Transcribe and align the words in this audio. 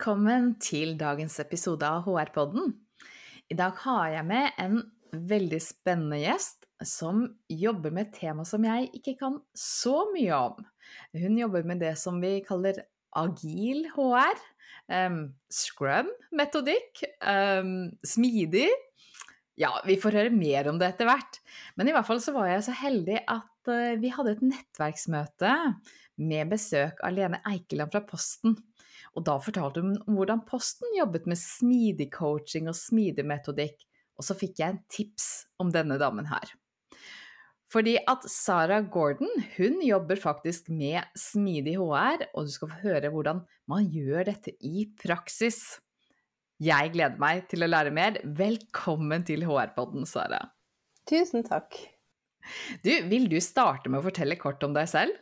Velkommen 0.00 0.54
til 0.64 0.94
dagens 0.96 1.34
episode 1.42 1.84
av 1.84 2.06
HR-podden. 2.06 2.70
I 3.52 3.56
dag 3.58 3.74
har 3.82 4.06
jeg 4.14 4.24
med 4.30 4.54
en 4.62 4.78
veldig 5.12 5.58
spennende 5.60 6.16
gjest 6.22 6.64
som 6.88 7.26
jobber 7.52 7.92
med 7.92 8.06
et 8.06 8.14
tema 8.22 8.46
som 8.48 8.64
jeg 8.64 8.86
ikke 8.96 9.12
kan 9.18 9.36
så 9.52 10.06
mye 10.14 10.38
om. 10.46 10.62
Hun 11.20 11.36
jobber 11.36 11.68
med 11.68 11.84
det 11.84 11.90
som 12.00 12.16
vi 12.24 12.30
kaller 12.46 12.80
agil 13.20 13.90
HR, 13.92 14.40
um, 14.88 15.20
scrum-metodikk, 15.52 17.04
um, 17.20 17.90
smidig. 18.00 18.70
Ja, 19.60 19.74
vi 19.84 20.00
får 20.00 20.16
høre 20.16 20.32
mer 20.32 20.72
om 20.72 20.80
det 20.80 20.94
etter 20.94 21.12
hvert. 21.12 21.42
Men 21.76 21.92
i 21.92 21.98
hvert 21.98 22.08
fall 22.08 22.24
så 22.24 22.32
var 22.38 22.48
jeg 22.48 22.64
så 22.70 22.78
heldig 22.86 23.20
at 23.20 23.68
uh, 23.68 24.00
vi 24.00 24.16
hadde 24.16 24.38
et 24.38 24.48
nettverksmøte 24.48 25.54
med 26.24 26.56
besøk 26.56 27.04
av 27.04 27.20
Lene 27.20 27.44
Eikeland 27.52 27.92
fra 27.92 28.00
Posten. 28.08 28.56
Og 29.18 29.26
da 29.26 29.36
fortalte 29.42 29.82
hun 29.82 29.96
om 30.06 30.16
hvordan 30.18 30.44
Posten 30.46 30.92
jobbet 30.96 31.26
med 31.30 31.38
smidig 31.40 32.10
coaching 32.14 32.70
og 32.70 32.78
smidig 32.78 33.26
metodikk, 33.26 33.82
og 34.20 34.26
så 34.26 34.36
fikk 34.38 34.60
jeg 34.60 34.74
en 34.74 34.82
tips 34.92 35.28
om 35.62 35.72
denne 35.74 35.96
damen 36.00 36.28
her. 36.30 36.52
Fordi 37.70 37.94
at 38.10 38.24
Sarah 38.26 38.82
Gordon 38.90 39.30
hun 39.56 39.78
jobber 39.86 40.18
faktisk 40.18 40.72
med 40.74 41.06
smidig 41.18 41.76
HR, 41.78 42.26
og 42.34 42.48
du 42.48 42.54
skal 42.54 42.72
få 42.72 42.80
høre 42.82 43.12
hvordan 43.14 43.44
man 43.70 43.86
gjør 43.94 44.26
dette 44.32 44.56
i 44.66 44.88
praksis. 44.98 45.78
Jeg 46.60 46.90
gleder 46.92 47.20
meg 47.22 47.46
til 47.48 47.64
å 47.64 47.70
lære 47.70 47.94
mer. 47.94 48.18
Velkommen 48.36 49.22
til 49.24 49.46
HR-podden, 49.48 50.04
Sara. 50.04 50.42
Tusen 51.08 51.46
takk. 51.46 51.78
Du, 52.84 52.90
vil 53.08 53.30
du 53.30 53.38
starte 53.42 53.88
med 53.88 54.02
å 54.02 54.06
fortelle 54.08 54.38
kort 54.40 54.62
om 54.66 54.74
deg 54.76 54.90
selv? 54.90 55.14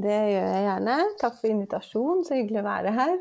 Det 0.00 0.08
gjør 0.08 0.46
jeg 0.48 0.64
gjerne. 0.64 0.94
Takk 1.20 1.34
for 1.36 1.52
invitasjonen, 1.52 2.22
så 2.24 2.36
hyggelig 2.38 2.62
å 2.62 2.64
være 2.64 2.92
her. 2.96 3.16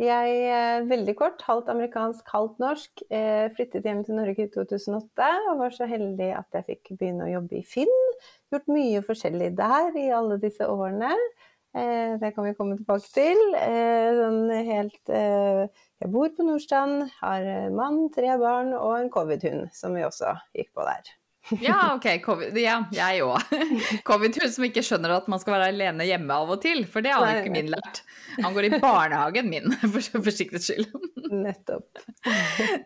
Jeg 0.00 0.36
er 0.56 0.86
veldig 0.88 1.14
kort, 1.18 1.42
halvt 1.44 1.68
amerikansk, 1.68 2.30
halvt 2.32 2.62
norsk. 2.62 3.02
Eh, 3.12 3.50
flyttet 3.52 3.84
hjem 3.84 4.00
til 4.06 4.16
Norge 4.16 4.46
i 4.46 4.52
2008 4.54 5.26
og 5.50 5.58
var 5.60 5.74
så 5.76 5.88
heldig 5.90 6.30
at 6.38 6.56
jeg 6.56 6.66
fikk 6.70 6.94
begynne 6.94 7.26
å 7.26 7.32
jobbe 7.34 7.58
i 7.58 7.66
Finn. 7.68 7.92
Gjort 8.54 8.72
mye 8.72 9.02
forskjellig 9.04 9.50
der 9.58 9.98
i 10.00 10.06
alle 10.16 10.38
disse 10.40 10.64
årene. 10.64 11.10
Eh, 11.76 12.14
det 12.22 12.30
kan 12.32 12.48
vi 12.48 12.54
komme 12.56 12.78
tilbake 12.78 13.10
til. 13.12 13.42
Eh, 13.60 14.16
sånn 14.22 14.48
helt 14.70 15.12
Jeg 15.12 16.12
bor 16.12 16.32
på 16.32 16.48
Nordstrand, 16.48 17.04
har 17.20 17.44
mann, 17.76 18.08
tre 18.16 18.32
barn 18.40 18.72
og 18.78 18.96
en 18.96 19.12
covid-hund, 19.12 19.68
som 19.76 19.92
vi 19.92 20.08
også 20.08 20.32
gikk 20.56 20.72
på 20.72 20.88
der. 20.88 21.12
Ja, 21.60 21.94
ok. 21.94 22.06
COVID, 22.24 22.56
ja, 22.56 22.78
jeg 22.94 23.24
òg. 23.24 23.52
Covid-hund 24.08 24.52
som 24.54 24.64
ikke 24.66 24.84
skjønner 24.84 25.12
at 25.18 25.28
man 25.30 25.40
skal 25.42 25.58
være 25.58 25.70
alene 25.74 26.06
hjemme 26.08 26.38
av 26.40 26.52
og 26.54 26.62
til, 26.64 26.84
for 26.88 27.04
det 27.04 27.12
har 27.12 27.26
jo 27.28 27.42
ikke 27.42 27.54
min 27.54 27.72
lært. 27.74 28.00
Han 28.38 28.56
går 28.56 28.68
i 28.68 28.78
barnehagen 28.80 29.50
min, 29.52 29.74
for, 29.92 30.00
for 30.00 30.32
sikkerhets 30.32 30.70
skyld. 30.70 30.88
Nettopp. 31.34 32.00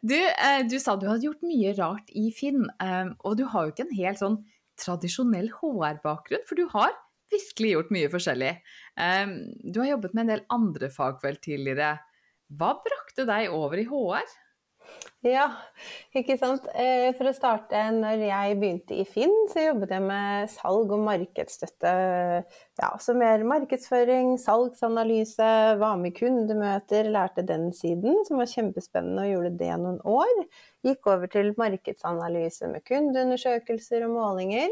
Du, 0.02 0.16
eh, 0.18 0.62
du, 0.66 0.78
sa 0.82 0.96
du 0.98 1.06
hadde 1.10 1.28
gjort 1.28 1.46
mye 1.46 1.74
rart 1.78 2.10
i 2.18 2.28
Finn, 2.34 2.66
eh, 2.82 3.12
og 3.22 3.38
du 3.38 3.46
har 3.52 3.68
jo 3.68 3.74
ikke 3.74 3.86
en 3.86 3.98
helt 4.00 4.22
sånn 4.22 4.40
tradisjonell 4.78 5.52
HR-bakgrunn, 5.60 6.44
for 6.48 6.58
du 6.58 6.66
har 6.74 6.96
virkelig 7.30 7.72
gjort 7.74 7.94
mye 7.94 8.10
forskjellig. 8.10 8.52
Eh, 8.98 9.24
du 9.62 9.80
har 9.84 9.94
jobbet 9.94 10.18
med 10.18 10.26
en 10.26 10.34
del 10.34 10.44
andre 10.58 10.90
fagfelt 10.92 11.44
tidligere. 11.46 11.94
Hva 12.58 12.74
brakte 12.82 13.28
deg 13.28 13.54
over 13.54 13.78
i 13.78 13.86
HR? 13.86 14.36
Ja, 15.26 15.48
ikke 16.14 16.36
sant. 16.38 16.68
Eh, 16.78 17.08
for 17.18 17.26
å 17.26 17.34
starte, 17.34 17.80
når 17.96 18.20
jeg 18.22 18.56
begynte 18.60 18.94
i 18.94 19.04
Finn, 19.08 19.32
så 19.50 19.64
jobbet 19.64 19.90
jeg 19.96 20.04
med 20.04 20.50
salg 20.52 20.92
og 20.94 21.00
markedsstøtte. 21.08 21.92
Ja, 22.78 22.90
så 23.02 23.16
mer 23.18 23.42
markedsføring, 23.50 24.36
salgsanalyse, 24.38 25.48
var 25.80 25.96
med 25.98 26.12
i 26.12 26.18
kundemøter, 26.20 27.10
lærte 27.10 27.42
den 27.46 27.72
siden, 27.74 28.20
som 28.28 28.38
var 28.38 28.50
kjempespennende 28.52 29.24
og 29.24 29.32
gjorde 29.32 29.56
det 29.58 29.72
noen 29.82 29.98
år. 30.06 30.44
Gikk 30.86 31.08
over 31.10 31.32
til 31.32 31.50
markedsanalyse 31.58 32.70
med 32.70 32.84
kundeundersøkelser 32.86 34.06
og 34.06 34.14
målinger. 34.14 34.70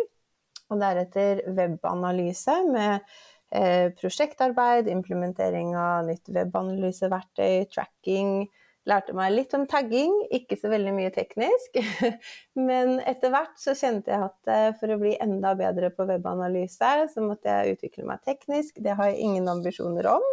Og 0.71 0.79
deretter 0.79 1.43
webanalyse 1.59 2.55
med 2.71 3.03
eh, 3.51 3.91
prosjektarbeid, 3.99 4.87
implementering 4.95 5.75
av 5.79 6.07
nytt 6.07 6.31
webanalyseverktøy, 6.39 7.67
tracking 7.75 8.47
lærte 8.87 9.15
meg 9.17 9.33
litt 9.35 9.55
om 9.57 9.67
tagging, 9.69 10.13
ikke 10.35 10.59
så 10.61 10.71
veldig 10.71 10.93
mye 10.95 11.11
teknisk. 11.15 11.79
Men 12.69 12.97
etter 13.03 13.33
hvert 13.35 13.59
så 13.61 13.75
kjente 13.79 14.13
jeg 14.13 14.29
at 14.29 14.53
eh, 14.53 14.69
for 14.79 14.95
å 14.95 14.99
bli 15.01 15.17
enda 15.23 15.55
bedre 15.59 15.91
på 15.95 16.07
webanalyse, 16.09 16.93
så 17.13 17.25
måtte 17.25 17.51
jeg 17.51 17.77
utvikle 17.77 18.07
meg 18.09 18.23
teknisk. 18.27 18.79
Det 18.83 18.95
har 18.99 19.11
jeg 19.11 19.23
ingen 19.27 19.49
ambisjoner 19.51 20.11
om. 20.15 20.27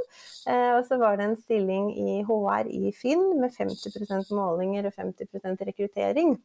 Eh, 0.49 0.71
og 0.77 0.83
så 0.87 0.99
var 1.01 1.17
det 1.17 1.29
en 1.29 1.39
stilling 1.39 1.89
i 1.97 2.19
HR 2.27 2.69
i 2.69 2.93
Finn 2.97 3.31
med 3.41 3.55
50% 3.55 4.33
målinger 4.37 4.89
og 4.89 4.99
50 5.01 5.65
rekruttering. 5.71 6.35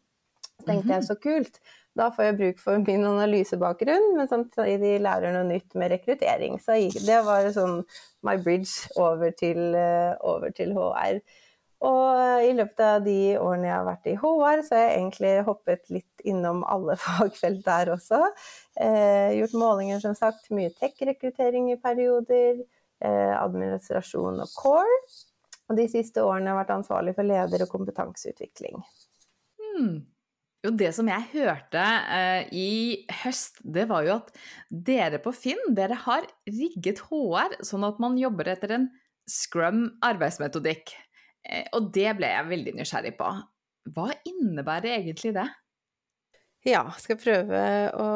Så 0.58 0.66
tenkte 0.66 0.90
jeg 0.90 1.02
mhm. 1.04 1.06
så 1.06 1.18
kult. 1.22 1.60
Da 1.98 2.08
får 2.14 2.28
jeg 2.28 2.38
bruk 2.38 2.60
for 2.62 2.78
min 2.86 3.04
analysebakgrunn, 3.06 4.12
men 4.16 4.30
samtidig 4.30 5.00
lærer 5.02 5.34
noe 5.34 5.46
nytt 5.48 5.74
med 5.78 5.92
rekruttering. 5.92 6.56
Så 6.62 6.78
det 7.04 7.18
var 7.26 7.50
sånn 7.54 7.82
my 8.26 8.36
bridge 8.42 8.88
over 8.96 9.34
til, 9.34 9.74
eh, 9.76 10.14
over 10.22 10.54
til 10.54 10.72
HR. 10.78 11.20
Og 11.86 12.42
i 12.42 12.50
løpet 12.58 12.80
av 12.82 13.04
de 13.04 13.36
årene 13.38 13.68
jeg 13.68 13.76
har 13.76 13.86
vært 13.86 14.08
i 14.10 14.16
HR, 14.18 14.62
så 14.66 14.74
har 14.74 14.82
jeg 14.82 14.96
egentlig 14.96 15.32
hoppet 15.46 15.92
litt 15.94 16.26
innom 16.26 16.64
alle 16.66 16.96
fagfelt 17.04 17.62
der 17.66 17.92
også. 17.94 18.24
Eh, 18.80 19.38
gjort 19.38 19.56
målinger, 19.62 20.02
som 20.02 20.16
sagt. 20.18 20.50
Mye 20.54 20.72
tech-rekruttering 20.74 21.70
i 21.74 21.78
perioder. 21.82 22.64
Eh, 22.98 23.34
administrasjon 23.38 24.42
og 24.42 24.54
core. 24.58 25.00
Og 25.68 25.76
de 25.78 25.86
siste 25.92 26.24
årene 26.24 26.50
har 26.50 26.56
jeg 26.56 26.62
vært 26.64 26.76
ansvarlig 26.80 27.14
for 27.14 27.28
leder- 27.28 27.62
og 27.62 27.70
kompetanseutvikling. 27.70 28.80
Hmm. 29.62 29.98
Jo, 30.66 30.72
det 30.74 30.90
som 30.96 31.06
jeg 31.06 31.28
hørte 31.36 31.82
eh, 32.10 32.48
i 32.50 32.70
høst, 33.20 33.60
det 33.62 33.84
var 33.90 34.02
jo 34.02 34.16
at 34.16 34.32
dere 34.68 35.20
på 35.22 35.30
Finn, 35.36 35.60
dere 35.76 35.94
har 36.02 36.26
rigget 36.50 37.04
HR 37.06 37.60
sånn 37.62 37.86
at 37.86 38.00
man 38.02 38.18
jobber 38.18 38.50
etter 38.50 38.74
en 38.74 38.88
scrum 39.30 39.84
arbeidsmetodikk. 40.02 40.96
Eh, 41.48 41.64
og 41.76 41.88
det 41.94 42.10
ble 42.18 42.30
jeg 42.34 42.50
veldig 42.52 42.76
nysgjerrig 42.78 43.14
på. 43.18 43.30
Hva 43.94 44.10
innebærer 44.28 44.98
egentlig 44.98 45.32
det? 45.36 45.48
Ja, 46.66 46.82
skal 46.98 47.16
prøve 47.20 47.58
å 47.94 48.06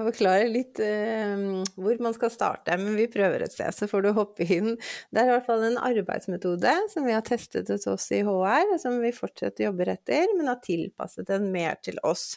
forklare 0.00 0.48
litt 0.50 0.80
eh, 0.82 1.44
hvor 1.78 2.00
man 2.02 2.16
skal 2.16 2.32
starte, 2.34 2.74
men 2.80 2.98
vi 2.98 3.06
prøver 3.08 3.44
et 3.44 3.54
sted, 3.54 3.70
så 3.72 3.86
får 3.88 4.04
du 4.04 4.10
hoppe 4.16 4.44
inn. 4.44 4.74
Det 5.14 5.22
er 5.22 5.30
i 5.30 5.34
hvert 5.36 5.46
fall 5.46 5.62
en 5.68 5.78
arbeidsmetode 5.78 6.74
som 6.90 7.06
vi 7.06 7.14
har 7.14 7.22
testet 7.24 7.70
hos 7.70 7.86
oss 7.88 8.08
i 8.12 8.24
HR, 8.26 8.74
som 8.82 8.98
vi 9.00 9.14
fortsetter 9.14 9.64
å 9.64 9.70
jobbe 9.70 9.86
etter, 9.94 10.26
men 10.34 10.50
har 10.50 10.58
tilpasset 10.64 11.30
den 11.30 11.52
mer 11.54 11.78
til 11.86 12.02
oss. 12.02 12.34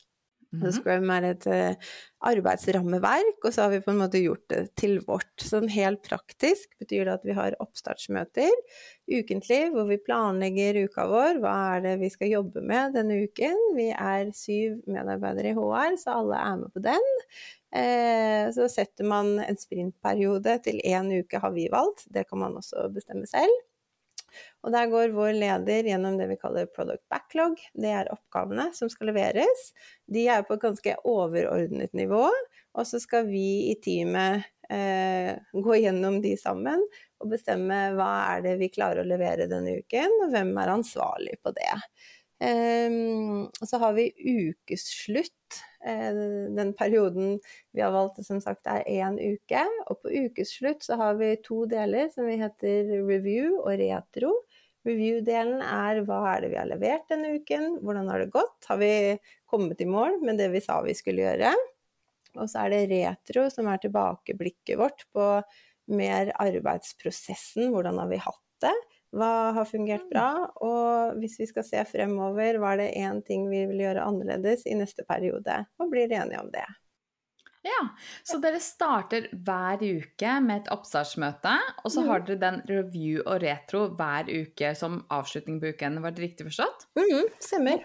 Mm 0.58 0.68
-hmm. 0.68 0.76
Scrum 0.76 1.10
er 1.10 1.24
et 1.24 1.46
uh, 1.48 1.76
arbeidsrammeverk, 2.20 3.46
og 3.46 3.54
så 3.54 3.62
har 3.62 3.70
vi 3.70 3.82
på 3.82 3.92
en 3.92 4.00
måte 4.02 4.22
gjort 4.24 4.50
det 4.50 4.76
til 4.76 5.00
vårt. 5.06 5.36
Sånn 5.38 5.70
helt 5.70 6.02
praktisk 6.02 6.74
betyr 6.80 7.06
det 7.06 7.14
at 7.14 7.26
vi 7.26 7.36
har 7.38 7.56
oppstartsmøter 7.62 8.50
ukentlig 9.08 9.72
hvor 9.72 9.88
vi 9.88 10.00
planlegger 10.02 10.82
uka 10.88 11.06
vår. 11.08 11.40
Hva 11.44 11.54
er 11.76 11.86
det 11.86 12.00
vi 12.02 12.10
skal 12.10 12.34
jobbe 12.34 12.62
med 12.62 12.98
denne 12.98 13.22
uken? 13.24 13.56
Vi 13.78 13.92
er 13.92 14.34
syv 14.34 14.82
medarbeidere 14.88 15.54
i 15.54 15.58
HR, 15.58 15.96
så 16.02 16.18
alle 16.18 16.42
er 16.42 16.58
med 16.64 16.74
på 16.74 16.84
den. 16.90 17.08
Uh, 17.78 18.50
så 18.56 18.68
setter 18.72 19.06
man 19.06 19.38
en 19.40 19.58
sprintperiode 19.58 20.60
til 20.66 20.82
én 20.84 21.12
uke, 21.20 21.40
har 21.40 21.52
vi 21.52 21.70
valgt. 21.72 22.08
Det 22.10 22.28
kan 22.30 22.40
man 22.40 22.58
også 22.58 22.90
bestemme 22.94 23.28
selv. 23.28 23.54
Og 24.66 24.74
der 24.74 24.90
går 24.92 25.16
vår 25.16 25.34
leder 25.38 25.88
gjennom 25.90 26.18
det 26.20 26.28
vi 26.32 26.40
kaller 26.42 26.70
product 26.74 27.04
backlog. 27.12 27.58
Det 27.74 27.94
er 27.94 28.12
oppgavene 28.14 28.70
som 28.78 28.92
skal 28.92 29.12
leveres. 29.12 29.72
De 30.12 30.28
er 30.32 30.46
på 30.48 30.58
et 30.58 30.66
ganske 30.66 30.96
overordnet 31.08 31.94
nivå. 31.98 32.26
Og 32.78 32.86
så 32.86 33.00
skal 33.02 33.26
vi 33.30 33.72
i 33.72 33.76
teamet 33.82 34.46
eh, 34.70 35.34
gå 35.54 35.78
gjennom 35.82 36.20
de 36.22 36.36
sammen 36.40 36.84
og 37.18 37.32
bestemme 37.32 37.80
hva 37.98 38.12
er 38.36 38.44
det 38.46 38.58
vi 38.60 38.70
klarer 38.74 39.02
å 39.02 39.10
levere 39.10 39.50
denne 39.50 39.80
uken, 39.82 40.20
og 40.26 40.34
hvem 40.36 40.52
er 40.62 40.74
ansvarlig 40.76 41.40
på 41.42 41.54
det. 41.58 41.74
Um, 42.38 43.50
så 43.66 43.80
har 43.82 43.96
vi 43.98 44.12
ukeslutt. 44.18 45.62
Uh, 45.82 46.50
den 46.58 46.74
perioden 46.78 47.40
vi 47.74 47.82
har 47.82 47.94
valgt, 47.96 48.22
som 48.26 48.42
sagt, 48.44 48.68
er 48.70 48.86
én 48.86 49.18
uke. 49.18 49.64
Og 49.88 50.02
på 50.04 50.14
ukeslutt 50.28 50.86
så 50.86 51.00
har 51.02 51.18
vi 51.22 51.34
to 51.46 51.66
deler 51.70 52.12
som 52.14 52.30
vi 52.30 52.38
heter 52.42 52.94
review 53.08 53.58
og 53.64 53.74
retro. 53.82 54.34
Review-delen 54.88 55.64
er 55.66 56.04
hva 56.08 56.22
er 56.32 56.44
det 56.46 56.52
vi 56.54 56.60
har 56.62 56.70
levert 56.70 57.10
denne 57.12 57.34
uken, 57.36 57.82
hvordan 57.84 58.08
har 58.12 58.24
det 58.24 58.32
gått, 58.32 58.70
har 58.70 58.78
vi 58.80 58.92
kommet 59.50 59.82
i 59.84 59.88
mål 59.90 60.22
med 60.24 60.40
det 60.40 60.48
vi 60.54 60.62
sa 60.64 60.78
vi 60.86 60.96
skulle 60.96 61.26
gjøre. 61.26 61.52
Og 62.38 62.48
så 62.48 62.64
er 62.64 62.72
det 62.72 62.86
retro, 62.94 63.48
som 63.52 63.68
er 63.68 63.82
tilbakeblikket 63.84 64.80
vårt 64.80 65.04
på 65.16 65.26
mer 65.98 66.32
arbeidsprosessen, 66.40 67.72
hvordan 67.74 68.00
har 68.00 68.12
vi 68.12 68.22
hatt 68.22 68.44
det, 68.64 68.76
hva 69.16 69.54
har 69.56 69.68
fungert 69.70 70.08
mm. 70.08 70.10
bra, 70.12 70.30
og 70.64 71.22
hvis 71.22 71.38
vi 71.40 71.48
skal 71.50 71.66
se 71.68 71.84
fremover, 71.88 72.60
hva 72.60 72.74
er 72.76 72.84
det 72.84 72.90
én 73.00 73.22
ting 73.26 73.48
vi 73.52 73.64
vil 73.70 73.86
gjøre 73.86 74.04
annerledes 74.04 74.66
i 74.68 74.76
neste 74.80 75.08
periode, 75.08 75.62
og 75.80 75.94
blir 75.94 76.12
enige 76.12 76.42
om 76.42 76.52
det. 76.54 76.66
Ja, 77.68 77.82
så 78.24 78.38
dere 78.40 78.60
starter 78.64 79.28
hver 79.32 79.82
uke 79.82 80.34
med 80.44 80.62
et 80.62 80.70
oppstartsmøte, 80.72 81.56
og 81.84 81.92
så 81.92 82.04
har 82.08 82.22
mm. 82.22 82.28
dere 82.28 82.42
den 82.44 82.60
review 82.70 83.24
og 83.26 83.42
retro 83.44 83.88
hver 83.98 84.30
uke 84.32 84.74
som 84.78 85.02
avslutning 85.14 85.60
på 85.64 85.74
uken. 85.74 86.02
Var 86.04 86.16
det 86.16 86.24
riktig 86.24 86.48
forstått? 86.48 86.88
Mm, 87.00 87.34
stemmer. 87.44 87.84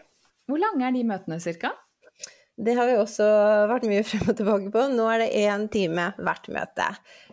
Hvor 0.50 0.60
lange 0.62 0.86
er 0.86 0.94
de 0.94 1.06
møtene 1.08 1.40
cirka? 1.42 1.72
Det 2.62 2.74
har 2.76 2.86
vi 2.86 2.98
også 3.00 3.26
vært 3.70 3.86
mye 3.88 4.04
frem 4.06 4.28
og 4.28 4.36
tilbake 4.38 4.72
på. 4.74 4.86
Nå 4.92 5.06
er 5.08 5.24
det 5.24 5.30
én 5.40 5.66
time 5.72 6.10
hvert 6.20 6.50
møte. 6.52 6.88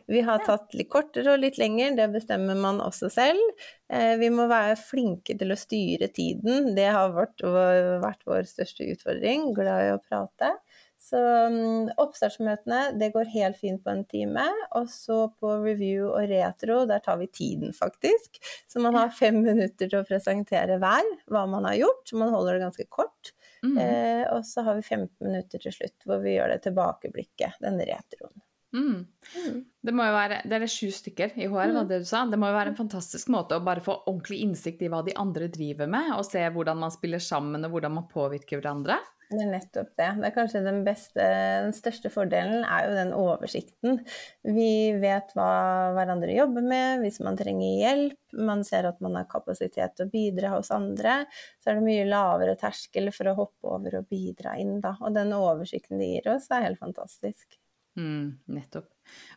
Vi 0.10 0.24
har 0.26 0.42
tatt 0.46 0.74
litt 0.74 0.90
kortere 0.90 1.36
og 1.36 1.44
litt 1.44 1.60
lenger, 1.62 1.94
det 1.98 2.08
bestemmer 2.16 2.58
man 2.58 2.82
også 2.82 3.12
selv. 3.14 3.64
Eh, 3.94 4.16
vi 4.18 4.32
må 4.34 4.48
være 4.50 4.78
flinke 4.80 5.36
til 5.38 5.54
å 5.54 5.60
styre 5.60 6.10
tiden. 6.14 6.74
Det 6.78 6.88
har 6.90 7.14
vært, 7.14 7.46
vært 7.46 8.26
vår 8.26 8.50
største 8.50 8.90
utfordring. 8.90 9.52
Glad 9.58 9.86
i 9.86 9.92
å 9.94 10.02
prate. 10.02 10.56
Så 11.00 11.20
um, 11.48 11.88
oppstartsmøtene, 12.02 12.80
det 13.00 13.12
går 13.14 13.30
helt 13.32 13.58
fint 13.58 13.80
på 13.86 13.94
en 13.94 14.04
time. 14.10 14.44
Og 14.78 14.90
så 14.92 15.22
på 15.40 15.54
review 15.64 16.10
og 16.10 16.28
retro, 16.30 16.82
der 16.90 17.02
tar 17.06 17.22
vi 17.22 17.30
tiden, 17.32 17.72
faktisk. 17.74 18.42
Så 18.68 18.84
man 18.84 18.98
har 19.00 19.16
fem 19.16 19.40
minutter 19.46 19.88
til 19.88 20.02
å 20.02 20.08
presentere 20.08 20.78
hver, 20.82 21.08
hva 21.32 21.46
man 21.50 21.70
har 21.70 21.80
gjort. 21.80 22.04
Så 22.10 22.20
man 22.20 22.34
holder 22.36 22.58
det 22.58 22.66
ganske 22.68 22.90
kort. 22.92 23.34
Mm. 23.64 23.78
Eh, 23.80 24.26
og 24.34 24.44
så 24.48 24.66
har 24.68 24.78
vi 24.78 24.86
15 24.86 25.10
minutter 25.24 25.64
til 25.64 25.76
slutt 25.76 26.08
hvor 26.08 26.22
vi 26.24 26.36
gjør 26.36 26.54
det 26.54 26.62
tilbakeblikket, 26.68 27.60
den 27.64 27.80
retroen. 27.80 28.36
Mm. 28.76 29.06
Mm. 29.36 29.60
Det 29.82 29.94
må 29.96 30.06
jo 30.06 30.14
være, 30.14 30.42
det 30.50 30.58
er 30.60 30.70
sju 30.70 30.90
stykker 30.94 31.38
i 31.40 31.48
HR, 31.48 31.72
var 31.74 31.86
mm. 31.86 31.88
det 31.90 32.02
du 32.04 32.10
sa. 32.10 32.26
Det 32.30 32.40
må 32.40 32.50
jo 32.52 32.58
være 32.58 32.74
en 32.74 32.80
fantastisk 32.80 33.32
måte 33.34 33.58
å 33.58 33.66
bare 33.66 33.84
få 33.84 34.02
ordentlig 34.06 34.44
innsikt 34.46 34.84
i 34.86 34.92
hva 34.92 35.02
de 35.06 35.16
andre 35.20 35.50
driver 35.52 35.90
med, 35.90 36.12
og 36.18 36.28
se 36.28 36.44
hvordan 36.54 36.84
man 36.84 36.94
spiller 36.94 37.24
sammen 37.24 37.66
og 37.66 37.74
hvordan 37.76 37.98
man 37.98 38.10
påvirker 38.12 38.62
hverandre. 38.62 39.00
Det 39.30 39.44
er 39.44 39.50
nettopp 39.52 39.90
det. 40.00 40.08
Det 40.18 40.26
er 40.26 40.34
kanskje 40.34 40.60
den 40.66 40.80
beste, 40.82 41.26
den 41.62 41.74
største 41.78 42.10
fordelen 42.10 42.64
er 42.66 42.88
jo 42.88 42.96
den 42.98 43.12
oversikten. 43.14 44.00
Vi 44.42 44.72
vet 44.98 45.36
hva 45.38 45.52
hverandre 45.94 46.34
jobber 46.34 46.66
med, 46.66 47.04
hvis 47.04 47.22
man 47.22 47.38
trenger 47.38 47.78
hjelp, 47.78 48.18
man 48.50 48.66
ser 48.66 48.90
at 48.90 48.98
man 49.06 49.20
har 49.20 49.30
kapasitet 49.30 49.94
til 50.00 50.08
å 50.08 50.12
bidra 50.16 50.56
hos 50.56 50.74
andre, 50.74 51.22
så 51.62 51.70
er 51.70 51.78
det 51.78 51.86
mye 51.86 52.10
lavere 52.10 52.58
terskel 52.58 53.14
for 53.14 53.30
å 53.30 53.38
hoppe 53.44 53.70
over 53.78 54.02
og 54.02 54.10
bidra 54.10 54.58
inn, 54.58 54.80
da. 54.82 54.96
Og 54.98 55.14
den 55.14 55.38
oversikten 55.38 56.02
det 56.02 56.10
gir 56.16 56.34
oss, 56.34 56.50
er 56.50 56.66
helt 56.66 56.82
fantastisk. 56.82 57.60
Mm, 58.00 58.38
nettopp. 58.56 58.88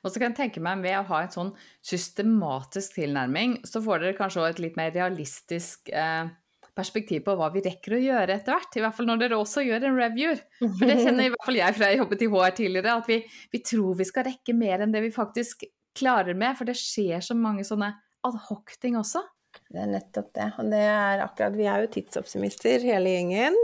Og 0.03 0.13
så 0.13 0.21
kan 0.21 0.31
jeg 0.31 0.37
tenke 0.37 0.61
meg 0.63 0.83
Ved 0.85 0.99
å 0.99 1.07
ha 1.09 1.23
en 1.25 1.33
sånn 1.33 1.51
systematisk 1.85 2.99
tilnærming, 2.99 3.59
så 3.67 3.83
får 3.83 4.05
dere 4.05 4.19
kanskje 4.19 4.43
også 4.43 4.55
et 4.55 4.63
litt 4.67 4.79
mer 4.79 4.93
realistisk 4.95 5.89
eh, 5.89 6.29
perspektiv 6.77 7.25
på 7.27 7.35
hva 7.37 7.51
vi 7.53 7.63
rekker 7.65 7.97
å 7.97 8.01
gjøre 8.01 8.37
etter 8.37 8.55
hvert. 8.55 8.77
I 8.77 8.85
hvert 8.85 8.97
fall 8.97 9.09
når 9.09 9.23
dere 9.25 9.41
også 9.41 9.65
gjør 9.67 9.89
en 9.89 9.99
review. 9.99 10.37
For 10.61 10.89
det 10.89 10.99
kjenner 11.03 11.27
i 11.27 11.33
hvert 11.35 11.47
fall 11.49 11.61
jeg 11.61 11.77
fra 11.79 11.91
jeg 11.91 12.01
jobbet 12.01 12.25
i 12.25 12.31
HR 12.33 12.57
tidligere, 12.61 12.97
at 13.03 13.11
vi, 13.11 13.19
vi 13.53 13.63
tror 13.73 13.99
vi 13.99 14.09
skal 14.09 14.29
rekke 14.29 14.57
mer 14.57 14.85
enn 14.85 14.95
det 14.95 15.05
vi 15.05 15.13
faktisk 15.15 15.67
klarer 15.99 16.39
med. 16.39 16.57
For 16.59 16.69
det 16.69 16.79
skjer 16.81 17.25
så 17.25 17.37
mange 17.39 17.67
sånne 17.69 17.93
adhoc-ting 18.29 18.97
også. 19.01 19.25
Det 19.73 19.81
er 19.81 19.89
nettopp 19.89 20.29
det. 20.37 20.47
Og 20.61 20.71
det 20.73 20.81
er 20.85 21.23
akkurat, 21.25 21.55
vi 21.57 21.69
er 21.71 21.85
jo 21.85 21.91
tidsoptimister 21.95 22.83
hele 22.85 23.15
gjengen. 23.15 23.57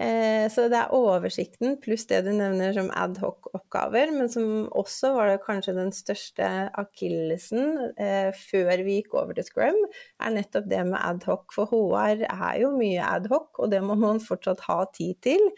Eh, 0.00 0.46
så 0.48 0.64
det 0.72 0.78
er 0.78 0.94
oversikten 0.96 1.76
pluss 1.82 2.06
det 2.08 2.22
du 2.24 2.30
nevner 2.32 2.72
som 2.72 2.88
adhoc-oppgaver, 2.96 4.14
men 4.16 4.30
som 4.32 4.64
også 4.72 5.12
var 5.12 5.28
det 5.28 5.42
kanskje 5.44 5.76
den 5.76 5.92
største 5.92 6.48
akillesen 6.80 7.92
eh, 8.00 8.32
før 8.32 8.80
vi 8.86 8.96
gikk 9.02 9.18
over 9.20 9.36
til 9.36 9.46
Scrum, 9.46 9.76
er 10.24 10.32
nettopp 10.32 10.70
det 10.72 10.80
med 10.88 11.00
adhoc. 11.02 11.52
For 11.52 11.68
HR 11.68 12.24
er 12.30 12.62
jo 12.64 12.72
mye 12.78 13.04
adhoc, 13.04 13.50
og 13.60 13.74
det 13.74 13.82
må 13.84 13.98
man 14.00 14.24
fortsatt 14.24 14.64
ha 14.70 14.80
tid 14.96 15.20
til. 15.28 15.50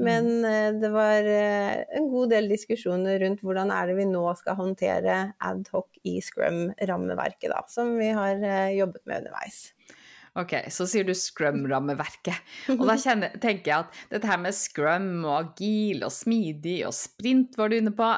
Men 0.00 0.28
mm. 0.40 0.44
eh, 0.48 0.80
det 0.80 0.90
var 0.94 1.28
eh, 1.28 1.82
en 1.98 2.08
god 2.10 2.32
del 2.32 2.48
diskusjoner 2.50 3.20
rundt 3.20 3.42
hvordan 3.44 3.72
er 3.74 3.90
det 3.90 3.98
vi 4.00 4.08
nå 4.08 4.24
skal 4.40 4.56
håndtere 4.56 5.18
adhoc 5.44 6.00
i 6.08 6.16
Scrum-rammeverket, 6.24 7.50
da, 7.52 7.60
som 7.68 7.92
vi 8.00 8.08
har 8.16 8.40
eh, 8.40 8.78
jobbet 8.78 9.04
med 9.04 9.22
underveis. 9.22 9.41
Ok, 10.40 10.54
så 10.72 10.86
sier 10.88 11.04
du 11.04 11.12
scrum-rammeverket. 11.12 12.52
Og 12.72 12.86
da 12.88 12.94
kjenner, 12.96 13.34
tenker 13.40 13.68
jeg 13.68 13.84
at 13.84 13.98
dette 14.14 14.30
her 14.30 14.38
med 14.40 14.56
scrum 14.56 15.10
og 15.26 15.34
agil 15.36 16.06
og 16.06 16.14
smidig 16.14 16.78
og 16.88 16.94
sprint 16.96 17.58
var 17.60 17.68
du 17.68 17.76
inne 17.76 17.92
på, 17.92 18.08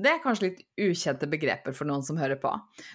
det 0.00 0.14
er 0.14 0.22
kanskje 0.22 0.46
litt 0.46 0.62
ukjente 0.80 1.28
begreper 1.28 1.76
for 1.76 1.90
noen 1.90 2.06
som 2.06 2.16
hører 2.20 2.40
på. 2.40 2.54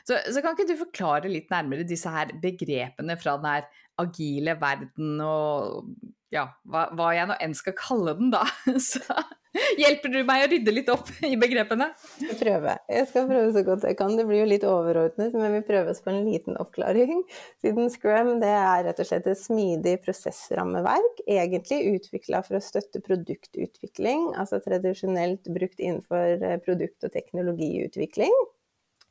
Så, 0.10 0.18
så 0.18 0.42
kan 0.42 0.58
ikke 0.58 0.72
du 0.72 0.82
forklare 0.82 1.30
litt 1.30 1.54
nærmere 1.54 1.86
disse 1.86 2.10
her 2.10 2.34
begrepene 2.42 3.18
fra 3.22 3.38
den 3.38 3.52
her 3.52 3.70
agile 4.02 4.58
verden 4.58 5.22
og 5.22 5.94
ja, 6.34 6.48
hva, 6.66 6.88
hva 6.98 7.12
jeg 7.14 7.30
nå 7.30 7.38
enn 7.46 7.54
skal 7.54 7.78
kalle 7.78 8.18
den, 8.18 8.34
da. 8.34 8.42
Så 8.82 9.06
Hjelper 9.82 10.10
du 10.10 10.20
meg 10.26 10.44
å 10.44 10.50
rydde 10.50 10.74
litt 10.74 10.90
opp 10.94 11.10
i 11.30 11.36
begrepene? 11.40 11.90
Jeg 12.18 12.34
skal 12.34 12.40
prøve. 12.40 12.76
Jeg 12.90 13.10
skal 13.10 13.28
prøve 13.30 13.52
så 13.56 13.64
godt 13.68 13.86
jeg 13.88 13.98
kan. 14.00 14.16
Det 14.18 14.26
blir 14.30 14.42
jo 14.42 14.50
litt 14.50 14.66
overordnet, 14.68 15.36
men 15.38 15.58
vi 15.58 15.62
prøver 15.68 15.94
oss 15.94 16.02
på 16.04 16.14
en 16.14 16.24
liten 16.26 16.58
oppklaring. 16.62 17.22
Siden 17.64 17.92
Scrum 17.94 18.34
det 18.42 18.50
er 18.54 18.88
rett 18.88 19.04
og 19.04 19.10
slett 19.10 19.30
et 19.30 19.42
smidig 19.42 20.00
prosessrammeverk, 20.06 21.24
egentlig 21.28 21.98
utvikla 22.00 22.42
for 22.48 22.58
å 22.58 22.64
støtte 22.64 23.04
produktutvikling, 23.06 24.32
altså 24.40 24.62
tradisjonelt 24.64 25.50
brukt 25.54 25.80
innenfor 25.80 26.42
eh, 26.42 26.60
produkt- 26.64 27.06
og 27.06 27.14
teknologiutvikling 27.14 28.34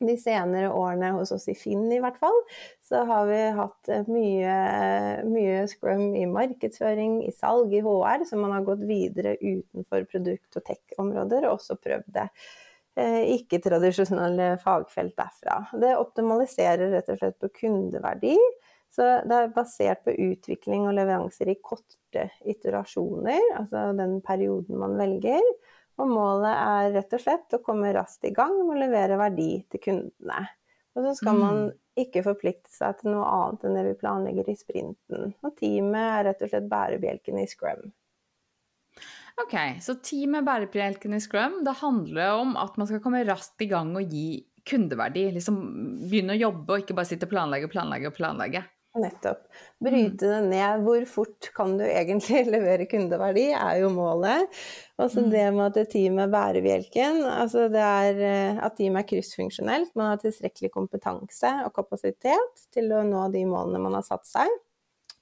de 0.09 0.17
senere 0.21 0.73
årene 0.75 1.13
hos 1.17 1.33
oss 1.35 1.49
i 1.51 1.57
Finn 1.59 1.87
i 1.93 2.01
hvert 2.03 2.19
fall, 2.21 2.39
så 2.85 3.05
har 3.09 3.29
vi 3.31 3.39
hatt 3.59 3.93
eh, 3.93 4.09
mye, 4.11 4.57
mye, 5.29 5.63
scrum 5.71 6.13
i 6.19 6.27
markedsføring, 6.31 7.21
i 7.27 7.33
salg, 7.37 7.75
i 7.75 7.85
HR, 7.85 8.27
så 8.29 8.41
man 8.41 8.57
har 8.57 8.67
gått 8.67 8.85
videre 8.89 9.37
utenfor 9.41 10.07
produkt- 10.11 10.61
og 10.61 10.67
tech-områder 10.69 11.47
og 11.47 11.57
også 11.59 11.79
prøvd 11.81 12.11
det 12.19 12.29
eh, 13.01 13.23
ikke-tradisjonelle 13.39 14.55
fagfelt 14.63 15.17
derfra. 15.19 15.63
Det 15.81 15.97
optimaliserer 15.99 16.93
rett 16.97 17.11
og 17.13 17.23
slett 17.23 17.41
på 17.43 17.53
kundeverdi. 17.63 18.37
Så 18.93 19.07
det 19.25 19.37
er 19.37 19.53
basert 19.55 20.03
på 20.05 20.13
utvikling 20.13 20.85
og 20.85 20.99
leveranser 20.99 21.49
i 21.49 21.61
korte 21.65 22.27
iterasjoner, 22.45 23.41
altså 23.57 23.87
den 23.97 24.19
perioden 24.25 24.77
man 24.83 24.99
velger. 24.99 25.47
Og 26.01 26.09
målet 26.09 26.53
er 26.57 26.91
rett 26.97 27.15
og 27.15 27.23
slett 27.23 27.57
å 27.57 27.63
komme 27.65 27.93
raskt 27.95 28.25
i 28.25 28.33
gang 28.35 28.55
med 28.63 28.77
å 28.77 28.83
levere 28.87 29.19
verdi 29.21 29.51
til 29.71 29.83
kundene. 29.85 30.45
Og 30.93 31.07
så 31.07 31.15
skal 31.17 31.39
man 31.39 31.59
mm. 31.59 31.73
ikke 32.05 32.25
forplikte 32.25 32.73
seg 32.73 32.99
til 33.01 33.15
noe 33.15 33.25
annet 33.29 33.65
enn 33.65 33.77
det 33.79 33.85
vi 33.87 33.99
planlegger 34.01 34.51
i 34.53 34.57
sprinten. 34.59 35.35
Og 35.41 35.55
teamet 35.57 36.05
er 36.05 36.27
rett 36.29 36.45
og 36.45 36.53
slett 36.53 36.69
bærebjelken 36.73 37.41
i 37.41 37.49
Scrum. 37.49 37.93
Ok, 39.41 39.55
så 39.81 39.97
teamet 40.05 40.45
bærebjelken 40.45 41.17
i 41.17 41.21
Scrum, 41.23 41.63
det 41.65 41.79
handler 41.81 42.43
om 42.43 42.57
at 42.61 42.77
man 42.77 42.89
skal 42.89 43.01
komme 43.05 43.25
raskt 43.25 43.65
i 43.65 43.71
gang 43.71 43.95
og 43.97 44.13
gi 44.13 44.43
kundeverdi. 44.69 45.31
Liksom 45.39 45.59
begynne 46.05 46.37
å 46.37 46.43
jobbe 46.43 46.77
og 46.77 46.85
ikke 46.85 46.97
bare 46.99 47.09
sitte 47.09 47.29
og 47.29 47.33
planlegge 47.33 47.71
og 47.71 47.73
planlegge 47.73 48.13
og 48.13 48.19
planlegge. 48.19 48.65
Nettopp. 48.93 49.47
Bryte 49.81 50.29
det 50.29 50.41
ned. 50.51 50.83
Hvor 50.85 51.05
fort 51.09 51.49
kan 51.57 51.79
du 51.79 51.85
egentlig 51.87 52.43
levere 52.53 52.85
kundeverdi, 52.91 53.47
er 53.57 53.79
jo 53.81 53.89
målet. 53.95 54.51
Og 55.01 55.09
så 55.09 55.23
mm. 55.25 55.31
det 55.33 55.45
med 55.57 55.79
at 55.79 55.93
teamet 55.95 56.27
er 56.27 56.35
bærebjelken. 56.35 57.23
Altså 57.25 57.71
det 57.73 57.81
er 57.85 58.21
eh, 58.29 58.59
at 58.61 58.77
teamet 58.77 59.05
er 59.05 59.09
kryssfunksjonelt. 59.15 59.95
Man 59.97 60.11
har 60.11 60.21
tilstrekkelig 60.21 60.73
kompetanse 60.75 61.55
og 61.65 61.73
kapasitet 61.79 62.67
til 62.75 62.93
å 62.93 63.01
nå 63.07 63.25
de 63.33 63.47
målene 63.49 63.81
man 63.81 63.97
har 63.97 64.05
satt 64.07 64.29
seg. 64.29 64.53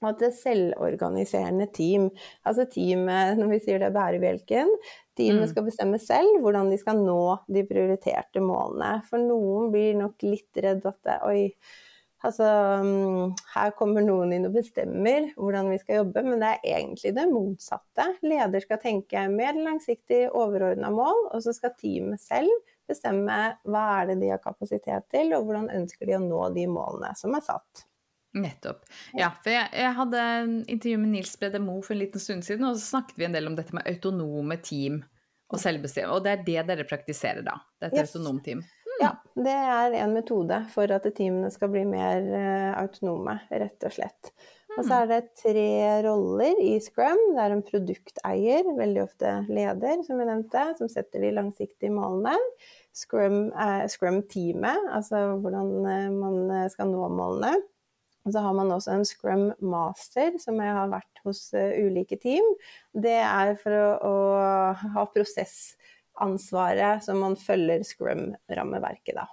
Og 0.01 0.09
at 0.09 0.19
det 0.19 0.31
er 0.31 0.39
selvorganiserende 0.39 1.67
team. 1.71 2.09
Altså 2.43 2.65
teamet, 2.73 3.37
når 3.39 3.53
vi 3.53 3.61
sier 3.63 3.79
det 3.79 3.87
er 3.87 3.95
bærebjelken, 3.95 4.73
teamet 5.15 5.45
mm. 5.45 5.51
skal 5.53 5.67
bestemme 5.69 6.01
selv 6.01 6.41
hvordan 6.43 6.73
de 6.73 6.81
skal 6.81 6.99
nå 6.99 7.21
de 7.47 7.63
prioriterte 7.69 8.43
målene. 8.43 8.97
For 9.07 9.21
noen 9.21 9.71
blir 9.71 9.95
nok 10.01 10.27
litt 10.27 10.59
redd 10.65 10.83
at 10.89 10.99
det, 11.07 11.17
oi, 11.29 11.45
Altså, 12.21 12.45
mm, 12.85 13.31
her 13.55 13.71
kommer 13.77 14.03
noen 14.05 14.33
inn 14.35 14.45
og 14.45 14.53
bestemmer 14.53 15.31
hvordan 15.39 15.71
vi 15.71 15.79
skal 15.81 16.01
jobbe, 16.01 16.21
men 16.27 16.43
det 16.43 16.51
er 16.51 16.67
egentlig 16.77 17.13
det 17.17 17.27
motsatte. 17.31 18.05
Leder 18.21 18.61
skal 18.61 18.81
tenke 18.83 19.25
mer 19.33 19.57
langsiktig 19.57 20.27
overordna 20.29 20.91
mål, 20.93 21.27
og 21.31 21.41
så 21.41 21.55
skal 21.57 21.73
teamet 21.79 22.21
selv 22.21 22.51
bestemme 22.89 23.37
hva 23.65 23.85
er 23.99 24.11
det 24.11 24.19
de 24.21 24.33
har 24.33 24.41
kapasitet 24.43 25.07
til, 25.13 25.33
og 25.37 25.47
hvordan 25.47 25.71
ønsker 25.81 26.09
de 26.09 26.17
å 26.19 26.23
nå 26.23 26.43
de 26.53 26.67
målene 26.69 27.13
som 27.17 27.33
er 27.37 27.45
satt. 27.45 27.87
Nettopp. 28.37 28.85
Ja, 29.17 29.33
for 29.43 29.51
jeg, 29.51 29.67
jeg 29.75 29.95
hadde 29.97 30.21
intervju 30.71 30.99
med 31.01 31.15
Nils 31.17 31.33
Brede 31.39 31.59
Moe 31.59 31.81
for 31.83 31.97
en 31.97 32.03
liten 32.03 32.21
stund 32.23 32.45
siden, 32.47 32.67
og 32.67 32.77
så 32.77 32.97
snakket 32.97 33.17
vi 33.19 33.27
en 33.27 33.35
del 33.35 33.49
om 33.49 33.57
dette 33.57 33.75
med 33.75 33.87
autonome 33.89 34.55
team 34.63 35.01
og 35.51 35.59
selvbestemme. 35.59 36.13
Og 36.15 36.23
det 36.23 36.37
er 36.37 36.45
det 36.47 36.61
dere 36.69 36.87
praktiserer 36.87 37.43
da? 37.43 37.57
Dette 37.81 37.99
Yes. 37.99 38.13
autonome 38.15 38.43
team? 38.45 38.63
Ja, 39.01 39.11
det 39.33 39.53
er 39.53 39.95
en 40.03 40.15
metode 40.15 40.57
for 40.73 40.91
at 40.93 41.05
teamene 41.17 41.49
skal 41.53 41.71
bli 41.73 41.83
mer 41.89 42.21
eh, 42.21 42.71
autonome, 42.79 43.39
rett 43.49 43.87
og 43.87 43.95
slett. 43.95 44.33
Og 44.77 44.85
så 44.87 45.01
er 45.01 45.09
det 45.09 45.33
tre 45.35 45.71
roller 46.05 46.59
i 46.63 46.77
Scrum. 46.79 47.19
Det 47.35 47.43
er 47.43 47.55
en 47.57 47.63
produkteier, 47.65 48.69
veldig 48.77 49.01
ofte 49.03 49.33
leder, 49.51 49.99
som 50.05 50.21
vi 50.21 50.27
nevnte, 50.29 50.63
som 50.77 50.91
setter 50.91 51.25
de 51.25 51.33
langsiktige 51.35 51.91
målene. 51.91 52.37
Scrum, 52.95 53.49
eh, 53.51 53.83
Scrum-teamet, 53.91 54.87
altså 54.95 55.25
hvordan 55.43 55.73
eh, 55.91 56.07
man 56.15 56.71
skal 56.71 56.93
nå 56.93 57.09
målene. 57.11 57.57
Og 58.21 58.35
så 58.35 58.43
har 58.45 58.53
man 58.53 58.69
også 58.71 58.93
en 58.93 59.07
Scrum 59.07 59.47
Master, 59.65 60.37
som 60.39 60.59
jeg 60.61 60.77
har 60.77 60.91
vært 60.91 61.23
hos 61.25 61.47
ulike 61.57 62.19
team. 62.21 62.45
Det 62.93 63.17
er 63.17 63.55
for 63.59 63.73
å, 63.73 63.87
å 63.97 64.15
ha 64.93 65.07
prosessansvaret 66.21 67.03
som 67.03 67.19
man 67.19 67.35
følger 67.35 67.83
Scrum-rammeverket, 67.83 69.15
da. 69.15 69.27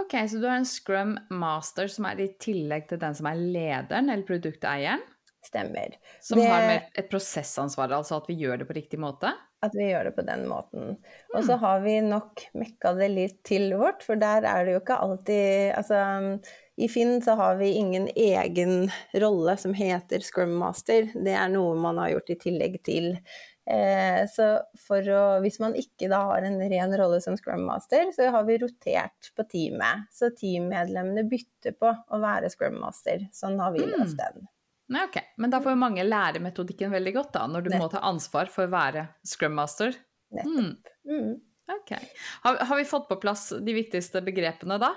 Ok, 0.00 0.14
så 0.28 0.40
du 0.40 0.46
har 0.48 0.56
en 0.56 0.66
Scrum 0.66 1.18
Master 1.30 1.88
som 1.88 2.06
er 2.08 2.20
i 2.20 2.30
tillegg 2.40 2.88
til 2.88 2.98
den 2.98 3.14
som 3.14 3.26
er 3.28 3.36
lederen 3.36 4.08
eller 4.10 4.24
produkteieren? 4.24 5.02
Stemmer. 5.44 5.96
Som 6.20 6.38
Det- 6.38 6.46
har 6.48 6.60
med 6.66 6.82
et 6.94 7.10
prosessansvar, 7.10 7.90
altså 7.90 8.16
at 8.16 8.28
vi 8.28 8.36
gjør 8.36 8.58
det 8.60 8.68
på 8.68 8.74
riktig 8.74 8.98
måte? 8.98 9.32
At 9.60 9.72
vi 9.74 9.90
gjør 9.90 10.04
det 10.04 10.16
på 10.16 10.24
den 10.24 10.46
måten. 10.48 10.96
Og 11.34 11.44
så 11.44 11.58
har 11.58 11.80
vi 11.80 12.00
nok 12.00 12.46
mekka 12.54 12.96
det 12.96 13.10
litt 13.10 13.44
til 13.44 13.72
vårt, 13.72 14.02
for 14.02 14.14
der 14.16 14.44
er 14.44 14.64
det 14.64 14.74
jo 14.74 14.80
ikke 14.80 15.00
alltid 15.00 15.74
Altså, 15.76 16.40
i 16.78 16.88
Finn 16.88 17.20
så 17.20 17.36
har 17.36 17.56
vi 17.56 17.74
ingen 17.74 18.08
egen 18.16 18.90
rolle 19.14 19.58
som 19.58 19.74
heter 19.74 20.20
Scrum 20.20 20.56
Master. 20.56 21.10
Det 21.12 21.34
er 21.34 21.48
noe 21.48 21.74
man 21.74 21.98
har 21.98 22.10
gjort 22.10 22.30
i 22.30 22.34
tillegg 22.36 22.82
til. 22.82 23.18
Eh, 23.62 24.24
så 24.26 24.46
for 24.74 25.06
å 25.06 25.22
Hvis 25.44 25.60
man 25.62 25.76
ikke 25.78 26.08
da 26.10 26.18
har 26.32 26.46
en 26.46 26.58
ren 26.58 26.96
rolle 26.98 27.20
som 27.22 27.36
Scrum 27.38 27.62
Master, 27.68 28.08
så 28.14 28.30
har 28.34 28.46
vi 28.48 28.58
rotert 28.62 29.30
på 29.36 29.46
teamet. 29.50 30.08
Så 30.14 30.32
teammedlemmene 30.34 31.26
bytter 31.30 31.76
på 31.78 31.92
å 31.92 32.22
være 32.22 32.50
Scrum 32.52 32.80
Master. 32.82 33.28
Sånn 33.34 33.60
har 33.62 33.74
vi 33.76 33.86
løst 33.86 34.18
den. 34.18 34.48
Nei, 34.92 35.06
ok. 35.06 35.20
Men 35.40 35.52
da 35.52 35.62
får 35.62 35.76
jo 35.76 35.80
mange 35.80 36.04
lære 36.04 36.42
metodikken 36.42 36.92
veldig 36.92 37.14
godt, 37.16 37.32
da, 37.38 37.46
når 37.48 37.68
du 37.68 37.70
må 37.78 37.86
ta 37.92 38.02
ansvar 38.04 38.50
for 38.52 38.66
å 38.66 38.74
være 38.74 39.06
Scrum 39.26 39.54
Master. 39.56 39.94
Nettopp. 40.34 40.92
Mm. 41.08 41.38
Ok. 41.72 41.94
Har, 42.42 42.58
har 42.66 42.76
vi 42.76 42.84
fått 42.84 43.08
på 43.08 43.16
plass 43.22 43.52
de 43.62 43.74
viktigste 43.76 44.20
begrepene 44.26 44.76
da? 44.82 44.90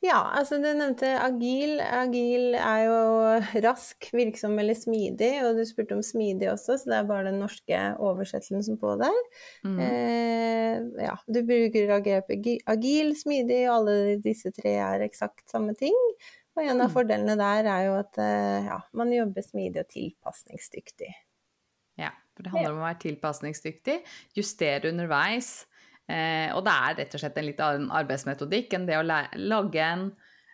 Ja, 0.00 0.18
altså 0.38 0.56
du 0.56 0.64
nevnte 0.64 1.08
agil. 1.20 1.76
Agil 1.84 2.54
er 2.56 2.82
jo 2.86 2.98
rask, 3.66 4.08
virksom 4.16 4.58
eller 4.62 4.76
smidig, 4.78 5.30
og 5.44 5.58
du 5.58 5.64
spurte 5.68 5.96
om 5.98 6.02
smidig 6.04 6.48
også, 6.52 6.78
så 6.80 6.88
det 6.88 6.96
er 6.98 7.08
bare 7.08 7.26
den 7.28 7.40
norske 7.42 7.80
oversettelsen 8.00 8.80
på 8.80 8.94
der. 9.00 9.20
Mm. 9.66 9.78
Eh, 9.84 11.04
ja, 11.04 11.16
du 11.28 11.40
bruker 11.48 11.94
agil, 11.98 12.60
agil, 12.74 13.14
smidig, 13.20 13.62
og 13.68 13.74
alle 13.78 14.18
disse 14.24 14.52
tre 14.56 14.76
er 14.80 15.04
eksakt 15.04 15.44
samme 15.52 15.76
ting. 15.76 15.96
Og 16.56 16.64
en 16.64 16.80
av 16.80 16.88
Mm. 16.88 16.94
fordelene 16.96 17.36
der 17.38 17.68
er 17.70 17.82
jo 17.86 17.96
at 18.00 18.18
eh, 18.18 18.66
ja, 18.66 18.80
man 18.92 19.12
jobber 19.12 19.44
smidig 19.44 19.84
og 19.84 19.88
tilpasningsdyktig. 19.92 21.12
Ja, 22.00 22.10
for 22.34 22.42
det 22.42 22.52
handler 22.52 22.72
om 22.72 22.80
å 22.80 22.88
være 22.88 23.02
tilpasningsdyktig, 23.04 24.00
justere 24.36 24.88
underveis. 24.88 25.66
Eh, 26.10 26.48
og 26.56 26.64
det 26.66 26.74
er 26.74 26.96
rett 27.02 27.14
og 27.14 27.22
slett 27.22 27.38
en 27.38 27.46
litt 27.46 27.62
annen 27.62 27.90
arbeidsmetodikk 28.00 28.74
enn 28.76 28.88
det 28.88 28.98
å 28.98 29.06
lage 29.06 29.84
en, 29.84 30.08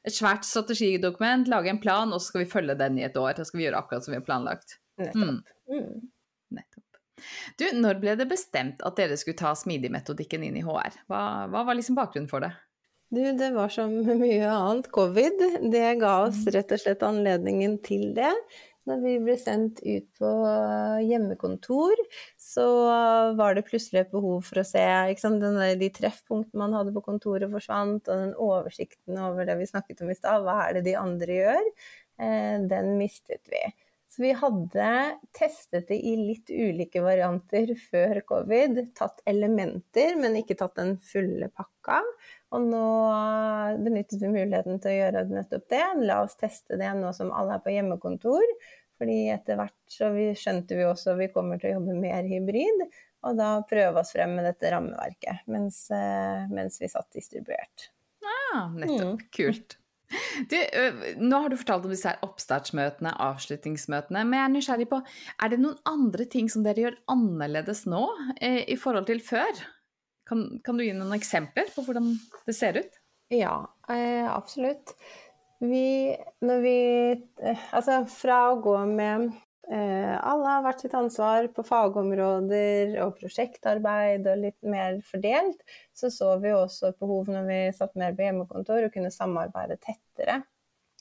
et 0.06 0.14
svært 0.14 0.44
strategidokument, 0.48 1.48
lage 1.50 1.72
en 1.72 1.80
plan, 1.82 2.12
og 2.12 2.20
så 2.20 2.32
skal 2.32 2.44
vi 2.44 2.50
følge 2.50 2.76
den 2.78 3.00
i 3.00 3.06
et 3.08 3.16
år. 3.20 3.32
Da 3.38 3.46
skal 3.48 3.62
vi 3.62 3.68
gjøre 3.68 3.80
akkurat 3.80 4.06
som 4.06 4.14
vi 4.14 4.20
har 4.20 4.26
planlagt. 4.26 4.76
Nettopp. 5.00 5.54
Mm. 5.72 6.10
Nettopp. 6.56 6.82
Du, 7.56 7.64
når 7.80 8.00
ble 8.02 8.14
det 8.20 8.28
bestemt 8.28 8.82
at 8.84 8.98
dere 9.00 9.16
skulle 9.16 9.38
ta 9.40 9.54
smidig-metodikken 9.56 10.44
inn 10.44 10.58
i 10.60 10.64
HR? 10.64 11.00
Hva, 11.08 11.20
hva 11.52 11.64
var 11.66 11.78
liksom 11.78 11.96
bakgrunnen 11.96 12.30
for 12.30 12.44
det? 12.44 12.52
Du, 13.14 13.22
det 13.38 13.52
var 13.54 13.72
som 13.72 13.92
mye 14.24 14.50
annet. 14.50 14.90
Covid, 14.92 15.44
det 15.72 15.86
ga 16.02 16.18
oss 16.26 16.44
rett 16.52 16.74
og 16.74 16.82
slett 16.82 17.04
anledningen 17.06 17.78
til 17.86 18.10
det. 18.16 18.32
Når 18.86 19.00
vi 19.02 19.12
ble 19.18 19.34
sendt 19.40 19.80
ut 19.82 20.06
på 20.20 20.28
hjemmekontor, 21.02 21.98
så 22.38 22.66
var 23.38 23.56
det 23.56 23.64
plutselig 23.66 24.04
et 24.04 24.12
behov 24.12 24.44
for 24.46 24.62
å 24.62 24.66
se 24.66 24.84
ikke 25.10 25.24
sant? 25.24 25.42
Den 25.42 25.58
De 25.80 25.88
treffpunktene 25.90 26.62
man 26.62 26.76
hadde 26.76 26.94
på 26.94 27.02
kontoret 27.08 27.50
forsvant, 27.50 28.06
og 28.06 28.22
den 28.22 28.36
oversikten 28.38 29.18
over 29.18 29.48
det 29.48 29.58
vi 29.58 29.66
snakket 29.72 30.04
om 30.06 30.12
i 30.14 30.18
stad, 30.18 30.46
hva 30.46 30.60
er 30.68 30.78
det 30.78 30.86
de 30.86 30.94
andre 31.00 31.40
gjør, 31.40 31.72
eh, 32.22 32.62
den 32.70 32.94
mistet 33.00 33.42
vi. 33.50 33.64
Så 34.16 34.22
vi 34.22 34.30
hadde 34.32 34.90
testet 35.36 35.90
det 35.90 35.98
i 35.98 36.14
litt 36.16 36.48
ulike 36.48 37.02
varianter 37.04 37.74
før 37.90 38.22
covid. 38.24 38.78
Tatt 38.96 39.18
elementer, 39.28 40.14
men 40.16 40.38
ikke 40.38 40.56
tatt 40.56 40.78
den 40.78 40.94
fulle 41.04 41.50
pakka. 41.52 41.98
Og 42.54 42.62
nå 42.62 42.88
benyttet 43.82 44.20
vi 44.22 44.30
muligheten 44.30 44.78
til 44.82 44.92
å 44.92 44.98
gjøre 45.00 45.24
nettopp 45.30 45.66
det. 45.72 45.84
La 46.06 46.20
oss 46.22 46.36
teste 46.38 46.78
det 46.78 46.92
nå 46.98 47.10
som 47.16 47.32
alle 47.34 47.58
er 47.58 47.64
på 47.64 47.74
hjemmekontor. 47.74 48.44
Fordi 48.96 49.16
etter 49.28 49.58
hvert 49.58 49.92
så 49.92 50.08
vi 50.14 50.30
skjønte 50.38 50.78
vi 50.78 50.86
også 50.88 51.12
at 51.12 51.20
vi 51.20 51.32
kommer 51.34 51.60
til 51.60 51.72
å 51.72 51.78
jobbe 51.78 51.98
mer 51.98 52.28
hybrid. 52.28 52.86
Og 53.26 53.40
da 53.40 53.56
prøve 53.68 54.00
oss 54.00 54.14
frem 54.14 54.36
med 54.38 54.46
dette 54.46 54.70
rammeverket 54.72 55.48
mens, 55.50 55.82
eh, 55.90 56.46
mens 56.52 56.78
vi 56.80 56.90
satt 56.92 57.10
distribuert. 57.16 57.90
Ah, 58.24 58.70
nettopp. 58.72 59.26
Kult. 59.34 59.76
Du, 60.46 60.56
nå 61.18 61.38
har 61.42 61.50
du 61.50 61.56
fortalt 61.58 61.86
om 61.88 61.90
disse 61.90 62.06
her 62.06 62.20
oppstartsmøtene, 62.22 63.10
avslutningsmøtene, 63.26 64.22
men 64.22 64.38
jeg 64.38 64.44
er 64.44 64.52
nysgjerrig 64.54 64.86
på, 64.92 65.00
er 65.42 65.50
det 65.50 65.58
noen 65.58 65.80
andre 65.88 66.28
ting 66.30 66.50
som 66.52 66.62
dere 66.62 66.84
gjør 66.84 66.98
annerledes 67.10 67.82
nå 67.90 68.04
eh, 68.38 68.62
i 68.70 68.76
forhold 68.78 69.08
til 69.10 69.22
før? 69.24 69.64
Kan, 70.26 70.46
kan 70.64 70.78
du 70.78 70.84
gi 70.84 70.94
noen 70.96 71.14
eksempler 71.16 71.68
på 71.74 71.84
hvordan 71.86 72.10
det 72.46 72.54
ser 72.56 72.80
ut? 72.80 73.00
Ja, 73.32 73.66
eh, 73.90 74.26
absolutt. 74.26 74.94
Vi, 75.58 76.14
når 76.44 76.58
vi 76.60 76.78
eh, 77.40 77.62
Altså 77.72 78.02
fra 78.12 78.40
å 78.52 78.58
gå 78.60 78.74
med 78.90 79.30
eh, 79.72 80.12
Alle 80.12 80.50
har 80.52 80.66
hvert 80.66 80.82
sitt 80.84 80.96
ansvar 80.98 81.48
på 81.56 81.64
fagområder 81.64 82.98
og 83.06 83.14
prosjektarbeid 83.22 84.28
og 84.28 84.42
litt 84.42 84.68
mer 84.68 85.00
fordelt, 85.06 85.62
så 85.96 86.10
så 86.12 86.34
vi 86.42 86.52
også 86.52 86.90
et 86.90 87.00
behov 87.00 87.32
når 87.32 87.48
vi 87.48 87.60
satt 87.78 87.96
mer 87.96 88.12
på 88.18 88.26
hjemmekontor, 88.26 88.84
å 88.84 88.92
kunne 88.92 89.14
samarbeide 89.14 89.80
tettere. 89.80 90.42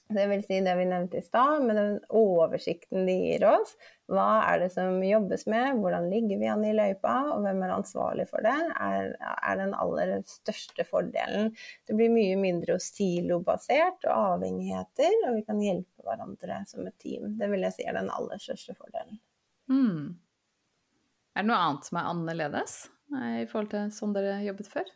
Det 0.07 0.27
vil 0.29 0.43
si 0.45 0.59
det 0.61 0.73
vi 0.77 0.83
nevnte 0.85 1.17
i 1.17 1.23
stad, 1.25 1.63
med 1.65 1.75
den 1.79 1.95
oversikten 2.13 3.07
de 3.07 3.13
gir 3.17 3.45
oss. 3.49 3.71
Hva 4.11 4.43
er 4.45 4.59
det 4.61 4.67
som 4.75 4.99
jobbes 5.01 5.47
med, 5.49 5.79
hvordan 5.81 6.11
ligger 6.11 6.37
vi 6.37 6.49
an 6.51 6.65
i 6.67 6.73
løypa, 6.77 7.13
og 7.33 7.41
hvem 7.41 7.63
er 7.65 7.73
ansvarlig 7.73 8.27
for 8.29 8.45
det, 8.45 8.53
er, 8.85 9.15
er 9.17 9.57
den 9.57 9.73
aller 9.73 10.13
største 10.29 10.85
fordelen. 10.85 11.49
Det 11.89 11.97
blir 11.97 12.13
mye 12.13 12.35
mindre 12.37 12.77
silobasert 12.83 14.05
og 14.05 14.35
avhengigheter, 14.35 15.15
og 15.25 15.39
vi 15.39 15.45
kan 15.47 15.63
hjelpe 15.63 16.05
hverandre 16.05 16.61
som 16.69 16.85
et 16.85 16.97
team. 17.01 17.33
Det 17.39 17.49
vil 17.49 17.65
jeg 17.65 17.79
si 17.79 17.89
er 17.89 17.97
den 17.97 18.13
aller 18.13 18.41
største 18.45 18.77
fordelen. 18.77 19.17
Mm. 19.73 20.13
Er 21.33 21.41
det 21.41 21.49
noe 21.49 21.63
annet 21.63 21.89
som 21.89 21.97
er 21.97 22.11
annerledes 22.11 22.77
eh, 23.09 23.41
i 23.41 23.47
forhold 23.49 23.73
til 23.73 23.89
sånn 23.91 24.13
dere 24.13 24.37
jobbet 24.45 24.69
før? 24.69 24.93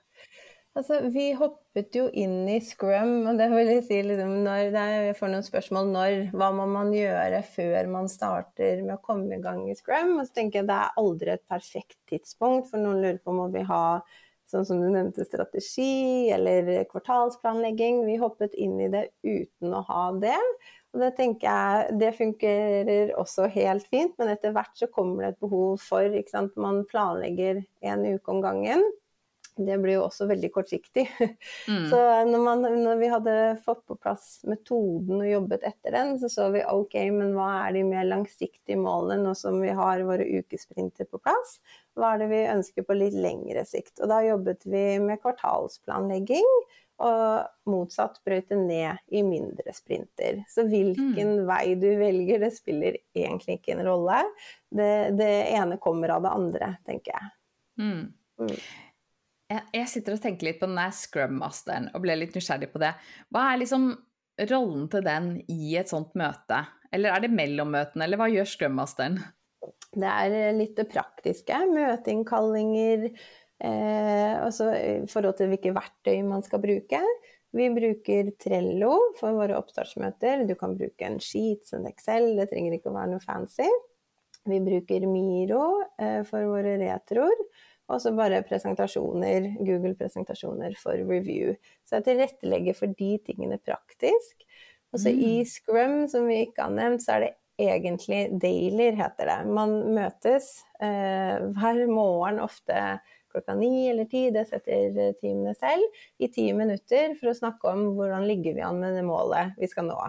Altså, 0.78 1.00
vi 1.12 1.32
hoppet 1.36 1.96
jo 1.98 2.06
inn 2.14 2.44
i 2.48 2.60
scrum, 2.64 3.26
og 3.28 3.40
det 3.40 3.50
vil 3.52 3.72
jeg 3.74 3.84
si 3.88 3.98
liksom, 4.06 4.36
når 4.46 4.70
det 4.72 4.84
er, 4.84 5.06
jeg 5.10 5.18
får 5.18 5.32
noen 5.34 5.46
spørsmål 5.48 5.90
når, 5.92 6.18
hva 6.38 6.52
må 6.56 6.68
man 6.70 6.94
gjøre 6.94 7.42
før 7.56 7.90
man 7.92 8.08
starter 8.12 8.84
med 8.86 8.96
å 8.96 9.04
komme 9.04 9.36
i 9.36 9.44
gang 9.44 9.66
i 9.68 9.76
scrum? 9.76 10.14
Og 10.20 10.30
så 10.30 10.38
tenker 10.38 10.62
jeg 10.62 10.70
det 10.70 10.78
er 10.78 11.02
aldri 11.02 11.34
et 11.34 11.46
perfekt 11.50 11.98
tidspunkt, 12.12 12.70
for 12.70 12.80
noen 12.82 13.02
lurer 13.02 13.20
på 13.20 13.34
om 13.34 13.52
vi 13.52 13.66
ha 13.68 13.84
sånn 14.50 14.66
som 14.66 14.82
du 14.82 14.88
nevnte, 14.90 15.26
strategi 15.28 16.30
eller 16.34 16.70
kvartalsplanlegging. 16.90 18.04
Vi 18.08 18.18
hoppet 18.22 18.56
inn 18.58 18.80
i 18.82 18.90
det 18.94 19.10
uten 19.26 19.76
å 19.76 19.84
ha 19.90 20.06
det. 20.22 20.38
Og 20.94 21.04
det 21.04 21.12
tenker 21.20 21.50
jeg, 21.50 21.98
det 22.02 22.16
fungerer 22.18 23.12
også 23.20 23.46
helt 23.54 23.86
fint, 23.92 24.16
men 24.18 24.32
etter 24.34 24.56
hvert 24.56 24.74
så 24.78 24.90
kommer 24.90 25.26
det 25.26 25.36
et 25.36 25.44
behov 25.44 25.78
for 25.84 26.18
ikke 26.22 26.34
sant, 26.34 26.56
Man 26.58 26.82
planlegger 26.90 27.62
en 27.86 28.08
uke 28.08 28.34
om 28.34 28.42
gangen. 28.46 28.86
Det 29.60 29.76
blir 29.82 29.98
jo 29.98 30.06
også 30.08 30.30
veldig 30.30 30.52
kortsiktig. 30.56 31.08
Mm. 31.70 31.84
Så 31.92 31.98
når, 32.26 32.42
man, 32.42 32.64
når, 32.82 32.96
vi 32.98 33.08
hadde 33.12 33.34
fått 33.66 33.82
på 33.88 33.96
plass 34.00 34.40
metoden 34.48 35.20
og 35.20 35.28
jobbet 35.28 35.66
etter 35.68 35.94
den, 35.94 36.16
så 36.22 36.30
så 36.32 36.48
vi 36.54 36.64
ok, 36.66 36.96
men 37.14 37.36
hva 37.36 37.50
er 37.68 37.76
de 37.76 37.84
mer 37.86 38.08
langsiktige 38.08 38.80
målene 38.80 39.28
nå 39.28 39.36
som 39.38 39.60
vi 39.62 39.70
har 39.76 40.02
våre 40.08 40.26
ukesprinter 40.40 41.06
på 41.10 41.20
plass? 41.22 41.60
Hva 42.00 42.16
er 42.16 42.24
det 42.24 42.30
vi 42.32 42.42
ønsker 42.50 42.88
på 42.88 42.98
litt 42.98 43.18
lengre 43.18 43.66
sikt? 43.68 44.00
Og 44.00 44.10
da 44.10 44.22
jobbet 44.26 44.66
vi 44.66 44.84
med 45.04 45.22
kvartalsplanlegging. 45.22 46.50
Og 47.00 47.70
motsatt 47.72 48.18
brøyte 48.28 48.58
ned 48.60 48.98
i 49.16 49.22
mindre 49.24 49.72
sprinter. 49.76 50.42
Så 50.52 50.66
hvilken 50.68 51.38
mm. 51.38 51.46
vei 51.48 51.76
du 51.80 51.88
velger, 52.02 52.42
det 52.44 52.52
spiller 52.58 52.98
egentlig 53.16 53.60
ikke 53.60 53.78
en 53.78 53.86
rolle. 53.88 54.18
Det, 54.68 54.92
det 55.16 55.30
ene 55.54 55.80
kommer 55.80 56.18
av 56.18 56.26
det 56.26 56.34
andre, 56.42 56.74
tenker 56.88 57.16
jeg. 57.16 57.30
Mm. 57.80 58.02
Mm. 58.44 58.58
Jeg, 59.50 59.88
sitter 59.90 60.14
og 60.14 60.22
tenker 60.22 60.46
litt 60.46 60.60
på 60.62 60.68
den 60.70 60.78
der 60.78 60.94
Scrum-masteren 60.94 61.90
og 61.98 62.04
ble 62.04 62.20
litt 62.20 62.36
nysgjerrig 62.38 62.70
på 62.70 62.82
det. 62.84 62.92
Hva 63.34 63.48
er 63.50 63.64
liksom 63.64 63.90
rollen 64.52 64.86
til 64.94 65.06
den 65.08 65.32
i 65.50 65.74
et 65.80 65.90
sånt 65.90 66.14
møte? 66.20 66.62
Eller 66.94 67.16
er 67.16 67.24
det 67.26 67.34
mellom 67.34 67.72
møtene, 67.74 68.06
eller 68.06 68.22
hva 68.22 68.30
gjør 68.30 68.50
Scrum-masteren? 68.50 69.18
Det 69.90 70.10
er 70.10 70.36
eh, 70.38 70.56
litt 70.58 70.76
det 70.78 70.86
praktiske. 70.92 71.58
Møteinnkallinger, 71.74 73.10
eh, 73.66 74.36
altså 74.38 74.70
i 74.78 74.94
forhold 75.10 75.40
til 75.40 75.50
hvilke 75.52 75.74
verktøy 75.76 76.22
man 76.28 76.46
skal 76.46 76.62
bruke. 76.64 77.02
Vi 77.58 77.66
bruker 77.74 78.30
Trello 78.38 78.94
for 79.18 79.34
våre 79.34 79.58
oppstartsmøter. 79.58 80.46
Du 80.46 80.54
kan 80.60 80.78
bruke 80.78 81.08
en 81.08 81.18
Sheets, 81.18 81.74
en 81.74 81.90
Excel, 81.90 82.36
det 82.38 82.52
trenger 82.52 82.78
ikke 82.78 82.94
å 82.94 82.98
være 83.00 83.16
noe 83.16 83.26
fancy. 83.26 83.66
Vi 84.50 84.62
bruker 84.64 85.10
Miro 85.10 85.64
eh, 85.98 86.22
for 86.30 86.46
våre 86.54 86.78
retroer. 86.82 87.44
Og 87.90 88.02
så 88.04 88.14
bare 88.14 88.44
presentasjoner, 88.46 89.52
Google-presentasjoner 89.66 90.76
for 90.78 91.00
review. 91.10 91.56
Så 91.88 91.98
jeg 91.98 92.06
tilrettelegger 92.06 92.78
for 92.78 92.94
de 93.00 93.12
tingene 93.26 93.58
praktisk. 93.58 94.46
Og 94.94 95.02
så 95.02 95.14
mm. 95.14 95.22
i 95.26 95.34
Scrum, 95.50 95.96
som 96.10 96.30
vi 96.30 96.44
ikke 96.46 96.68
har 96.68 96.76
nevnt, 96.76 97.06
så 97.06 97.18
er 97.18 97.26
det 97.26 97.32
egentlig 97.60 98.22
dailyer, 98.42 98.98
heter 98.98 99.30
det. 99.30 99.40
Man 99.52 99.76
møtes 99.98 100.52
eh, 100.82 101.42
hver 101.58 101.82
morgen, 101.90 102.40
ofte 102.46 103.00
klokka 103.30 103.54
ni 103.58 103.90
eller 103.90 104.08
ti, 104.10 104.28
det 104.34 104.48
setter 104.50 105.14
teamene 105.20 105.54
selv, 105.58 106.02
i 106.18 106.30
ti 106.34 106.48
minutter 106.58 107.14
for 107.20 107.32
å 107.32 107.38
snakke 107.38 107.74
om 107.74 107.92
hvordan 107.98 108.26
ligger 108.30 108.58
vi 108.58 108.66
an 108.66 108.82
med 108.82 108.98
det 108.98 109.06
målet 109.06 109.58
vi 109.60 109.70
skal 109.70 109.90
nå. 109.90 110.00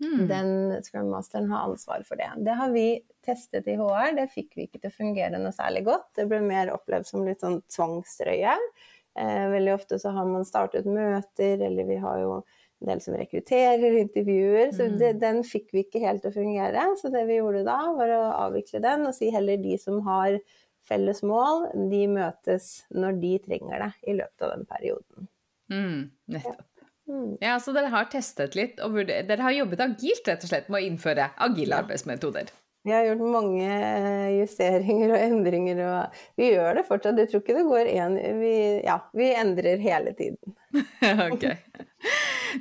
Mm. 0.00 0.20
Den 0.30 0.52
Scrum 0.84 1.10
Masteren 1.12 1.50
har 1.50 1.68
ansvar 1.68 2.04
for 2.08 2.20
det. 2.20 2.30
Det 2.46 2.54
har 2.56 2.70
vi 2.72 2.86
testet 3.26 3.68
i 3.68 3.76
HR, 3.76 4.14
det 4.16 4.30
fikk 4.32 4.56
vi 4.56 4.64
ikke 4.66 4.80
til 4.80 4.88
å 4.92 4.96
fungere 4.96 5.40
noe 5.40 5.52
særlig 5.52 5.84
godt. 5.88 6.08
Det 6.16 6.24
ble 6.30 6.40
mer 6.44 6.72
opplevd 6.72 7.10
som 7.10 7.26
litt 7.26 7.44
sånn 7.44 7.60
tvangstrøye. 7.68 8.54
Eh, 9.20 9.44
veldig 9.52 9.74
ofte 9.74 9.98
så 10.00 10.14
har 10.16 10.28
man 10.28 10.46
startet 10.48 10.88
møter, 10.88 11.60
eller 11.66 11.88
vi 11.88 11.98
har 12.00 12.22
jo 12.22 12.38
en 12.80 12.88
del 12.88 13.02
som 13.04 13.16
rekrutterer, 13.18 13.98
intervjuer. 14.00 14.72
Så 14.72 14.88
det, 14.88 15.14
mm. 15.16 15.20
den 15.20 15.42
fikk 15.44 15.68
vi 15.74 15.84
ikke 15.84 16.02
helt 16.04 16.24
til 16.24 16.32
å 16.32 16.38
fungere. 16.38 16.86
Så 17.00 17.12
det 17.12 17.26
vi 17.28 17.36
gjorde 17.40 17.66
da, 17.68 17.78
var 17.96 18.14
å 18.16 18.22
avvikle 18.46 18.80
den 18.84 19.04
og 19.08 19.16
si 19.16 19.28
heller 19.34 19.60
de 19.60 19.76
som 19.80 20.00
har 20.08 20.38
felles 20.88 21.20
mål, 21.26 21.68
de 21.90 22.06
møtes 22.10 22.70
når 22.96 23.20
de 23.20 23.34
trenger 23.44 23.84
det 23.84 23.92
i 24.08 24.16
løpet 24.16 24.46
av 24.46 24.54
den 24.54 24.66
perioden. 24.70 25.28
Mm, 25.70 26.00
nettopp. 26.32 26.69
Mm. 27.10 27.36
Ja, 27.42 27.58
så 27.62 27.74
dere 27.74 27.90
har 27.90 28.06
testet 28.12 28.54
litt, 28.54 28.80
og 28.84 28.98
dere 29.08 29.42
har 29.42 29.54
jobbet 29.56 29.82
agilt 29.82 30.28
rett 30.30 30.44
og 30.46 30.52
slett 30.52 30.68
med 30.70 30.78
å 30.78 30.86
innføre 30.86 31.30
agile 31.42 31.74
ja. 31.74 31.82
arbeidsmetoder? 31.82 32.52
Vi 32.86 32.92
har 32.94 33.04
gjort 33.04 33.24
mange 33.28 33.66
eh, 33.66 34.38
justeringer 34.38 35.10
og 35.12 35.20
endringer, 35.20 35.82
og 35.84 36.20
vi 36.40 36.48
gjør 36.54 36.78
det 36.78 36.86
fortsatt. 36.88 37.18
Jeg 37.20 37.28
tror 37.28 37.42
ikke 37.42 37.56
det 37.58 37.66
går 37.68 37.90
én 37.92 38.16
vi, 38.38 38.54
Ja, 38.86 38.96
vi 39.12 39.28
endrer 39.36 39.82
hele 39.82 40.14
tiden. 40.16 40.56
ok. 41.26 41.44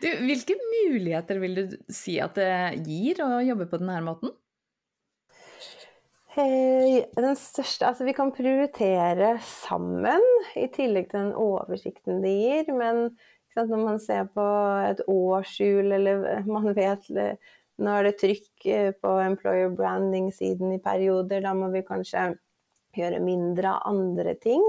Du, 0.04 0.10
hvilke 0.26 0.58
muligheter 0.60 1.40
vil 1.40 1.56
du 1.56 1.78
si 1.94 2.18
at 2.22 2.36
det 2.36 2.84
gir 2.84 3.24
å 3.24 3.40
jobbe 3.46 3.70
på 3.72 3.80
denne 3.80 4.02
måten? 4.04 4.34
Eh, 6.40 7.00
den 7.16 7.36
største 7.40 7.88
Altså, 7.88 8.06
vi 8.06 8.14
kan 8.18 8.36
prioritere 8.36 9.38
sammen, 9.46 10.24
i 10.60 10.68
tillegg 10.74 11.10
til 11.10 11.24
den 11.24 11.34
oversikten 11.40 12.20
det 12.26 12.36
gir. 12.36 12.74
Men 12.76 13.08
når 13.68 13.82
man 13.84 14.00
ser 14.00 14.30
på 14.32 14.46
et 14.88 15.02
årshjul, 15.10 15.92
eller 15.98 16.46
man 16.48 16.72
vet 16.78 17.10
nå 17.80 17.96
er 17.96 18.10
det 18.10 18.18
trykk 18.20 18.68
eh, 18.68 18.92
på 18.92 19.14
employer 19.24 19.72
branding-siden 19.76 20.76
i 20.76 20.82
perioder, 20.84 21.44
da 21.46 21.54
må 21.56 21.70
vi 21.72 21.86
kanskje 21.88 22.34
gjøre 22.98 23.22
mindre 23.24 23.76
av 23.76 23.94
andre 23.94 24.36
ting. 24.42 24.64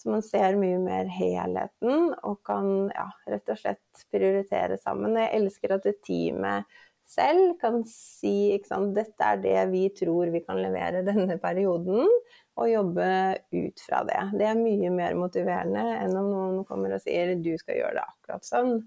Så 0.00 0.10
man 0.12 0.24
ser 0.24 0.56
mye 0.60 0.78
mer 0.82 1.08
helheten 1.12 2.10
og 2.26 2.40
kan 2.46 2.90
ja, 2.94 3.06
rett 3.30 3.52
og 3.52 3.60
slett 3.60 4.06
prioritere 4.12 4.78
sammen. 4.80 5.18
Jeg 5.20 5.32
elsker 5.40 5.76
at 5.76 5.88
teamet 6.06 6.68
selv 7.08 7.58
kan 7.60 7.82
si 7.88 8.54
ikke 8.54 8.70
sant, 8.70 8.94
dette 8.96 9.28
er 9.28 9.40
det 9.42 9.58
vi 9.74 9.84
tror 9.96 10.32
vi 10.32 10.40
kan 10.44 10.60
levere 10.62 11.04
denne 11.06 11.36
perioden, 11.42 12.08
og 12.54 12.70
jobbe 12.70 13.08
ut 13.50 13.82
fra 13.82 14.04
det. 14.06 14.20
Det 14.38 14.46
er 14.46 14.60
mye 14.60 14.92
mer 14.94 15.16
motiverende 15.18 15.82
enn 15.98 16.14
om 16.18 16.30
noen 16.30 16.62
kommer 16.68 16.94
og 16.94 17.02
sier 17.02 17.34
du 17.42 17.52
skal 17.58 17.80
gjøre 17.80 17.96
det 17.98 18.06
akkurat 18.06 18.46
sånn. 18.46 18.78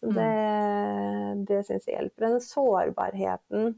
Så 0.00 0.10
det, 0.10 0.26
mm. 0.26 1.42
det 1.46 1.60
syns 1.68 1.86
jeg 1.86 1.94
hjelper. 1.94 2.26
Den 2.26 2.42
sårbarheten 2.42 3.74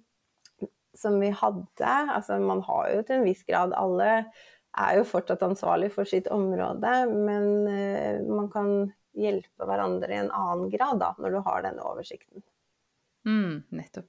som 0.97 1.19
vi 1.21 1.29
hadde 1.35 1.95
Altså 2.15 2.39
man 2.39 2.63
har 2.65 2.91
jo 2.95 3.03
til 3.03 3.19
en 3.19 3.27
viss 3.27 3.43
grad 3.49 3.75
Alle 3.77 4.11
er 4.75 4.99
jo 4.99 5.07
fortsatt 5.07 5.43
ansvarlig 5.47 5.91
for 5.95 6.09
sitt 6.09 6.27
område, 6.35 6.93
men 7.11 7.45
uh, 7.69 8.23
man 8.27 8.49
kan 8.51 8.71
hjelpe 9.15 9.69
hverandre 9.69 10.11
i 10.11 10.19
en 10.19 10.33
annen 10.35 10.73
grad 10.73 10.99
da, 10.99 11.13
når 11.23 11.37
du 11.37 11.39
har 11.47 11.63
denne 11.63 11.85
oversikten. 11.87 12.43
Mm, 13.29 13.63
nettopp. 13.71 14.09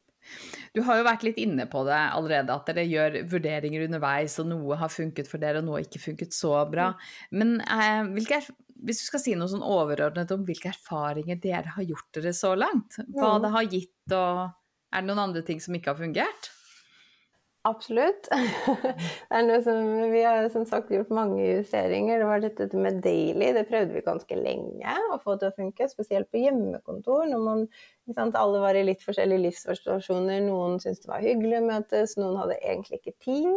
Du 0.75 0.81
har 0.83 0.99
jo 0.99 1.07
vært 1.07 1.23
litt 1.27 1.39
inne 1.39 1.67
på 1.71 1.85
det 1.87 1.95
allerede, 1.95 2.55
at 2.55 2.67
dere 2.71 2.85
gjør 2.89 3.21
vurderinger 3.31 3.85
underveis, 3.85 4.35
og 4.41 4.49
noe 4.51 4.77
har 4.79 4.91
funket 4.91 5.29
for 5.31 5.41
dere, 5.41 5.61
og 5.61 5.69
noe 5.69 5.83
ikke 5.85 6.03
funket 6.03 6.35
så 6.35 6.57
bra. 6.71 6.91
Mm. 6.91 7.39
Men 7.41 7.53
eh, 7.63 8.01
hvilke 8.17 8.41
hvis 8.85 9.01
du 9.01 9.05
skal 9.07 9.21
si 9.23 9.35
noe 9.37 9.49
sånn 9.49 9.63
overordnet 9.65 10.33
om 10.35 10.43
hvilke 10.45 10.69
erfaringer 10.73 11.39
dere 11.41 11.71
har 11.77 11.87
gjort 11.87 12.09
dere 12.17 12.33
så 12.35 12.53
langt, 12.57 12.99
hva 13.15 13.37
det 13.41 13.53
har 13.55 13.71
gitt, 13.71 14.13
og 14.13 14.43
er 14.91 15.01
det 15.01 15.09
noen 15.09 15.23
andre 15.29 15.43
ting 15.47 15.61
som 15.63 15.77
ikke 15.77 15.93
har 15.93 16.01
fungert? 16.01 16.51
Absolutt. 17.65 18.27
Det 19.29 19.33
er 19.33 19.45
noe 19.47 19.61
som, 19.65 19.87
vi 20.11 20.19
har 20.21 20.45
som 20.53 20.67
sagt 20.69 20.91
gjort 20.93 21.09
mange 21.13 21.41
justeringer. 21.41 22.19
Det 22.21 22.27
var 22.29 22.43
dette 22.43 22.67
med 22.77 22.99
daily, 23.01 23.47
det 23.55 23.63
prøvde 23.71 23.95
vi 23.95 24.03
ganske 24.05 24.37
lenge 24.37 24.93
å 25.09 25.17
få 25.23 25.33
til 25.41 25.49
å 25.49 25.55
funke. 25.55 25.87
Spesielt 25.89 26.29
på 26.29 26.43
hjemmekontor, 26.43 27.23
når 27.31 27.41
man, 27.41 27.63
sant, 28.13 28.37
alle 28.37 28.61
var 28.61 28.77
i 28.77 28.83
litt 28.85 29.01
forskjellige 29.01 29.47
livssituasjoner. 29.47 30.43
Noen 30.45 30.77
syntes 30.83 31.07
det 31.07 31.09
var 31.09 31.25
hyggelig 31.25 31.57
å 31.57 31.65
møtes, 31.71 32.15
noen 32.21 32.37
hadde 32.43 32.59
egentlig 32.61 33.01
ikke 33.01 33.15
tid. 33.25 33.49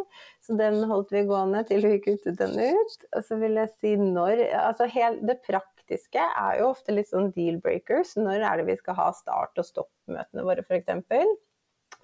Så 0.46 0.56
den 0.56 0.80
holdt 0.88 1.12
vi 1.12 1.26
gående 1.28 1.62
til 1.68 1.84
vi 1.84 2.00
kuttet 2.08 2.40
den 2.40 2.56
ut. 2.56 2.98
Og 3.12 3.28
så 3.28 3.36
vil 3.44 3.60
jeg 3.60 3.74
si 3.76 3.94
når 4.00 4.46
altså 4.62 4.88
helt, 4.94 5.20
Det 5.28 5.36
praktiske 5.44 6.24
er 6.24 6.62
jo 6.62 6.72
ofte 6.72 6.96
litt 6.96 7.12
sånn 7.12 7.28
deal-breakers. 7.36 8.16
Når 8.16 8.40
er 8.40 8.62
det 8.62 8.70
vi 8.72 8.80
skal 8.80 8.96
ha 9.02 9.12
start- 9.20 9.60
og 9.60 9.68
stopp-møtene 9.68 10.48
våre, 10.48 10.64
f.eks.? 10.64 11.28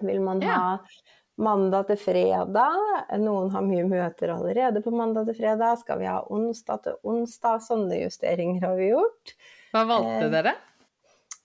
Vil 0.05 0.19
man 0.21 0.41
ha 0.43 0.77
mandag 1.41 1.89
til 1.89 1.99
fredag. 1.99 2.77
Noen 3.19 3.51
har 3.53 3.65
mye 3.65 3.83
møter 3.87 4.31
allerede 4.35 4.81
på 4.83 4.93
mandag 4.95 5.29
til 5.29 5.39
fredag. 5.41 5.81
Skal 5.81 5.99
vi 6.01 6.07
ha 6.09 6.21
onsdag 6.31 6.85
til 6.85 6.97
onsdag? 7.03 7.63
Sånne 7.65 7.99
justeringer 8.03 8.63
har 8.67 8.79
vi 8.79 8.89
gjort. 8.93 9.35
Hva 9.75 9.83
valgte 9.89 10.23
eh, 10.23 10.31
dere? 10.33 10.55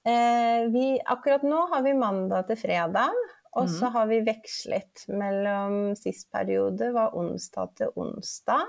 Eh, 0.06 0.62
vi, 0.72 0.86
akkurat 1.12 1.44
nå 1.46 1.66
har 1.72 1.84
vi 1.86 1.96
mandag 1.98 2.48
til 2.50 2.60
fredag. 2.60 3.18
Og 3.58 3.66
så 3.66 3.88
mm. 3.88 3.94
har 3.96 4.06
vi 4.06 4.20
vekslet 4.28 5.04
mellom 5.10 5.78
sist 5.98 6.28
periode 6.30 6.92
var 6.94 7.16
onsdag 7.18 7.72
til 7.80 7.96
onsdag. 7.98 8.68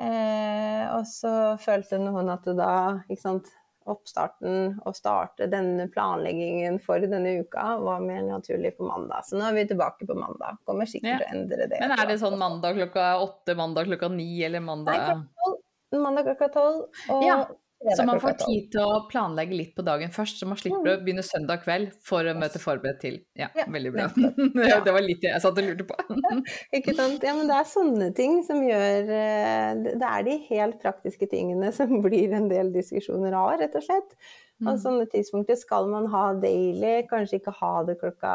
Eh, 0.00 0.84
og 0.94 1.04
så 1.10 1.32
følte 1.60 1.98
noen 2.00 2.30
at 2.32 2.46
det 2.46 2.56
da 2.56 2.72
ikke 3.04 3.20
sant, 3.20 3.50
oppstarten 3.92 4.78
og 4.86 4.96
starte 4.96 5.48
denne 5.50 5.88
planleggingen 5.92 6.78
for 6.82 7.02
denne 7.02 7.38
uka 7.42 7.64
var 7.82 8.02
mer 8.04 8.24
naturlig 8.26 8.74
på 8.78 8.88
mandag. 8.88 9.26
Så 9.28 9.38
nå 9.38 9.46
er 9.48 9.56
vi 9.56 9.66
tilbake 9.70 10.08
på 10.08 10.16
mandag. 10.18 10.60
Kommer 10.68 10.88
sikkert 10.90 11.14
ja. 11.14 11.20
til 11.22 11.28
å 11.28 11.38
endre 11.38 11.70
det. 11.70 11.80
Men 11.82 11.96
er 11.96 12.10
det 12.10 12.18
sånn 12.22 12.38
mandag 12.40 12.78
klokka 12.80 13.08
åtte, 13.22 13.56
mandag 13.58 13.88
klokka 13.90 14.12
ni 14.12 14.30
eller 14.46 14.64
mandag 14.64 14.98
Nei, 15.08 15.56
Mandag 15.96 16.26
klokka 16.26 16.50
tolv. 16.52 16.82
Og 17.14 17.22
ja. 17.24 17.38
Så 17.78 18.02
man 18.02 18.18
får 18.18 18.34
tid 18.40 18.64
til 18.72 18.82
å 18.82 19.02
planlegge 19.06 19.54
litt 19.54 19.70
på 19.76 19.84
dagen 19.86 20.10
først, 20.10 20.40
så 20.40 20.48
man 20.50 20.58
slipper 20.58 20.82
mm. 20.82 20.88
å 20.96 21.02
begynne 21.04 21.22
søndag 21.22 21.62
kveld 21.62 21.92
for 22.04 22.26
å 22.26 22.34
møte 22.34 22.58
forberedt 22.58 22.98
til. 23.04 23.20
Ja, 23.38 23.46
ja 23.54 23.68
veldig 23.70 23.92
bra. 23.94 24.08
Ja. 24.68 24.80
det 24.84 24.94
var 24.94 25.04
litt 25.04 25.22
det 25.22 25.30
jeg 25.30 25.42
satt 25.44 25.60
og 25.60 25.68
lurte 25.68 25.86
på. 25.86 25.94
Ikke 26.78 26.96
sant. 26.98 27.22
Ja, 27.22 27.36
men 27.38 27.46
det 27.50 27.54
er 27.54 27.68
sånne 27.70 28.08
ting 28.16 28.40
som 28.46 28.64
gjør 28.66 29.12
eh, 29.14 29.84
Det 29.86 30.08
er 30.08 30.26
de 30.26 30.34
helt 30.48 30.80
praktiske 30.82 31.30
tingene 31.30 31.70
som 31.76 31.94
blir 32.06 32.34
en 32.34 32.50
del 32.50 32.74
diskusjoner 32.74 33.36
av, 33.38 33.54
rett 33.62 33.78
og 33.78 33.86
slett. 33.86 34.18
Og 34.64 34.72
mm. 34.74 34.82
sånne 34.82 35.06
tidspunkter 35.14 35.58
skal 35.60 35.86
man 35.92 36.10
ha 36.10 36.32
daily, 36.42 37.06
kanskje 37.06 37.38
ikke 37.38 37.54
ha 37.60 37.72
det 37.86 38.00
klokka 38.02 38.34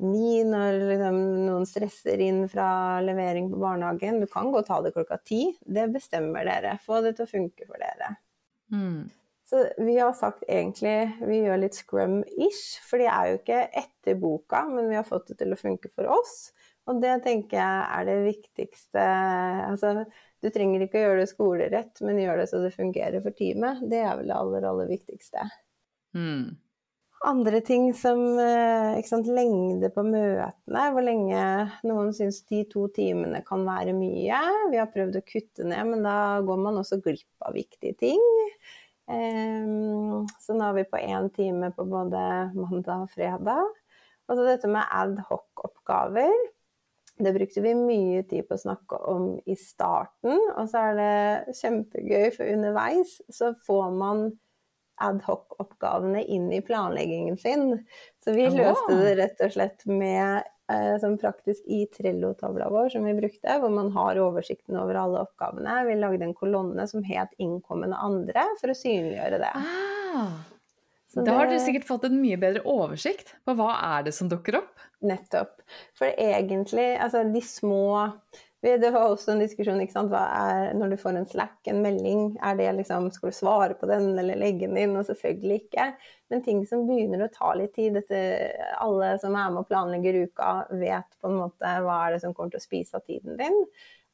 ni 0.00 0.40
når 0.46 0.78
liksom, 0.94 1.20
noen 1.44 1.66
stresser 1.68 2.22
inn 2.22 2.44
fra 2.48 3.02
levering 3.04 3.50
på 3.50 3.58
barnehagen. 3.60 4.22
Du 4.22 4.30
kan 4.30 4.54
godt 4.54 4.70
ha 4.70 4.78
det 4.86 4.94
klokka 4.94 5.18
ti. 5.26 5.48
Det 5.60 5.90
bestemmer 5.92 6.46
dere. 6.46 6.78
Få 6.86 7.02
det 7.04 7.18
til 7.18 7.26
å 7.26 7.34
funke 7.34 7.66
for 7.66 7.82
dere. 7.82 8.14
Mm. 8.72 9.10
Så 9.50 9.64
vi 9.82 9.96
har 9.98 10.12
sagt 10.14 10.44
egentlig 10.46 11.10
vi 11.26 11.40
gjør 11.42 11.58
litt 11.58 11.74
scrum-ish, 11.74 12.78
for 12.86 13.02
de 13.02 13.08
er 13.10 13.30
jo 13.32 13.38
ikke 13.40 13.64
etter 13.82 14.18
boka, 14.20 14.62
men 14.70 14.86
vi 14.92 14.98
har 14.98 15.06
fått 15.08 15.32
det 15.32 15.40
til 15.40 15.54
å 15.54 15.58
funke 15.58 15.90
for 15.90 16.06
oss. 16.20 16.52
Og 16.88 17.00
det 17.02 17.16
tenker 17.24 17.58
jeg 17.58 17.80
er 17.96 18.06
det 18.06 18.16
viktigste. 18.24 19.02
Altså, 19.66 20.06
du 20.42 20.48
trenger 20.54 20.86
ikke 20.86 21.00
å 21.00 21.04
gjøre 21.04 21.24
det 21.24 21.32
skolerett, 21.32 22.02
men 22.06 22.22
gjør 22.22 22.40
det 22.40 22.46
så 22.50 22.62
det 22.62 22.72
fungerer 22.76 23.22
for 23.24 23.36
teamet. 23.36 23.82
Det 23.90 24.00
er 24.04 24.16
vel 24.20 24.30
det 24.30 24.38
aller, 24.38 24.66
aller 24.70 24.90
viktigste. 24.90 25.44
Mm. 26.16 26.56
Andre 27.20 27.60
ting 27.60 27.90
som 27.92 28.20
eh, 28.40 29.00
sant, 29.04 29.26
lengde 29.28 29.90
på 29.92 30.04
møtene, 30.06 30.84
hvor 30.94 31.04
lenge 31.04 31.40
noen 31.84 32.14
syns 32.16 32.38
de 32.48 32.62
to 32.70 32.86
timene 32.96 33.42
kan 33.44 33.66
være 33.66 33.92
mye. 33.92 34.38
Vi 34.72 34.80
har 34.80 34.88
prøvd 34.88 35.18
å 35.20 35.26
kutte 35.26 35.66
ned, 35.68 35.82
men 35.90 36.06
da 36.06 36.14
går 36.46 36.62
man 36.64 36.80
også 36.80 37.02
glipp 37.04 37.44
av 37.44 37.58
viktige 37.58 37.92
ting. 38.00 38.24
Um, 39.10 40.24
så 40.40 40.56
nå 40.56 40.70
er 40.70 40.78
vi 40.78 40.86
på 40.88 41.02
én 41.02 41.28
time 41.34 41.72
på 41.76 41.84
både 41.92 42.24
mandag 42.56 43.04
og 43.04 43.12
fredag. 43.12 43.68
Og 44.30 44.38
så 44.38 44.46
dette 44.46 44.70
med 44.70 44.88
ad 44.88 45.20
hoc-oppgaver. 45.28 46.32
Det 47.20 47.36
brukte 47.36 47.60
vi 47.60 47.76
mye 47.76 48.22
tid 48.30 48.46
på 48.48 48.56
å 48.56 48.62
snakke 48.62 48.96
om 49.12 49.32
i 49.44 49.58
starten, 49.60 50.38
og 50.54 50.70
så 50.72 50.86
er 50.88 50.94
det 50.96 51.56
kjempegøy, 51.58 52.30
for 52.32 52.48
underveis 52.48 53.18
så 53.28 53.50
får 53.66 53.90
man 53.92 54.30
adhoc-oppgavene 55.00 56.22
inn 56.24 56.48
i 56.52 56.62
planleggingen 56.64 57.36
sin. 57.40 57.84
Så 58.24 58.34
vi 58.36 58.46
løste 58.52 58.96
det 58.98 59.16
rett 59.20 59.44
og 59.46 59.54
slett 59.54 59.86
med 59.88 60.42
eh, 60.72 60.94
som 61.02 61.16
praktisk 61.20 61.66
i 61.66 61.82
Trello-tavla 61.96 62.68
vår 62.72 62.92
som 62.94 63.08
vi 63.08 63.16
brukte, 63.16 63.58
hvor 63.62 63.72
man 63.74 63.90
har 63.96 64.20
oversikten 64.22 64.78
over 64.80 65.00
alle 65.00 65.24
oppgavene. 65.26 65.80
Vi 65.88 65.98
lagde 66.00 66.28
en 66.28 66.36
kolonne 66.36 66.86
som 66.90 67.04
het 67.06 67.34
'Innkommende 67.38 67.96
andre', 67.96 68.46
for 68.60 68.72
å 68.72 68.78
synliggjøre 68.78 69.42
det. 69.42 69.54
Ah. 69.56 70.40
Så 71.10 71.24
da 71.26 71.34
har 71.34 71.48
dere 71.50 71.62
sikkert 71.62 71.88
fått 71.88 72.04
en 72.06 72.20
mye 72.22 72.36
bedre 72.38 72.62
oversikt 72.70 73.32
på 73.42 73.54
hva 73.58 73.72
er 73.96 74.04
det 74.06 74.12
som 74.14 74.28
dukker 74.30 74.60
opp? 74.60 74.76
Nettopp. 75.02 75.56
For 75.98 76.06
egentlig, 76.14 76.92
altså 77.02 77.24
de 77.26 77.42
små 77.42 78.12
Det 78.60 78.90
var 78.92 79.06
også 79.08 79.32
en 79.32 79.40
diskusjon, 79.40 79.78
ikke 79.80 79.94
sant. 79.94 80.10
Hva 80.12 80.20
er, 80.36 80.74
når 80.76 80.92
du 80.92 80.96
får 81.00 81.16
en 81.16 81.28
Slack, 81.28 81.56
en 81.72 81.80
melding, 81.80 82.34
er 82.44 82.58
det 82.58 82.68
liksom 82.76 83.08
Skal 83.14 83.32
du 83.32 83.36
svare 83.38 83.76
på 83.78 83.88
den 83.88 84.10
eller 84.20 84.36
legge 84.36 84.68
den 84.68 84.76
inn? 84.76 84.98
Og 85.00 85.06
selvfølgelig 85.08 85.62
ikke. 85.62 85.86
Men 86.28 86.44
ting 86.44 86.60
som 86.68 86.84
begynner 86.88 87.24
å 87.24 87.32
ta 87.32 87.54
litt 87.56 87.72
tid. 87.78 87.96
Dette, 87.96 88.20
alle 88.76 89.14
som 89.22 89.32
er 89.32 89.48
med 89.54 89.62
og 89.64 89.70
planlegger 89.70 90.20
uka, 90.26 90.52
vet 90.76 91.08
på 91.22 91.32
en 91.32 91.40
måte 91.40 91.72
hva 91.86 92.02
er 92.04 92.14
det 92.14 92.22
som 92.26 92.36
kommer 92.36 92.52
til 92.52 92.60
å 92.60 92.68
spise 92.68 93.00
av 93.00 93.08
tiden 93.08 93.40
din. 93.40 93.58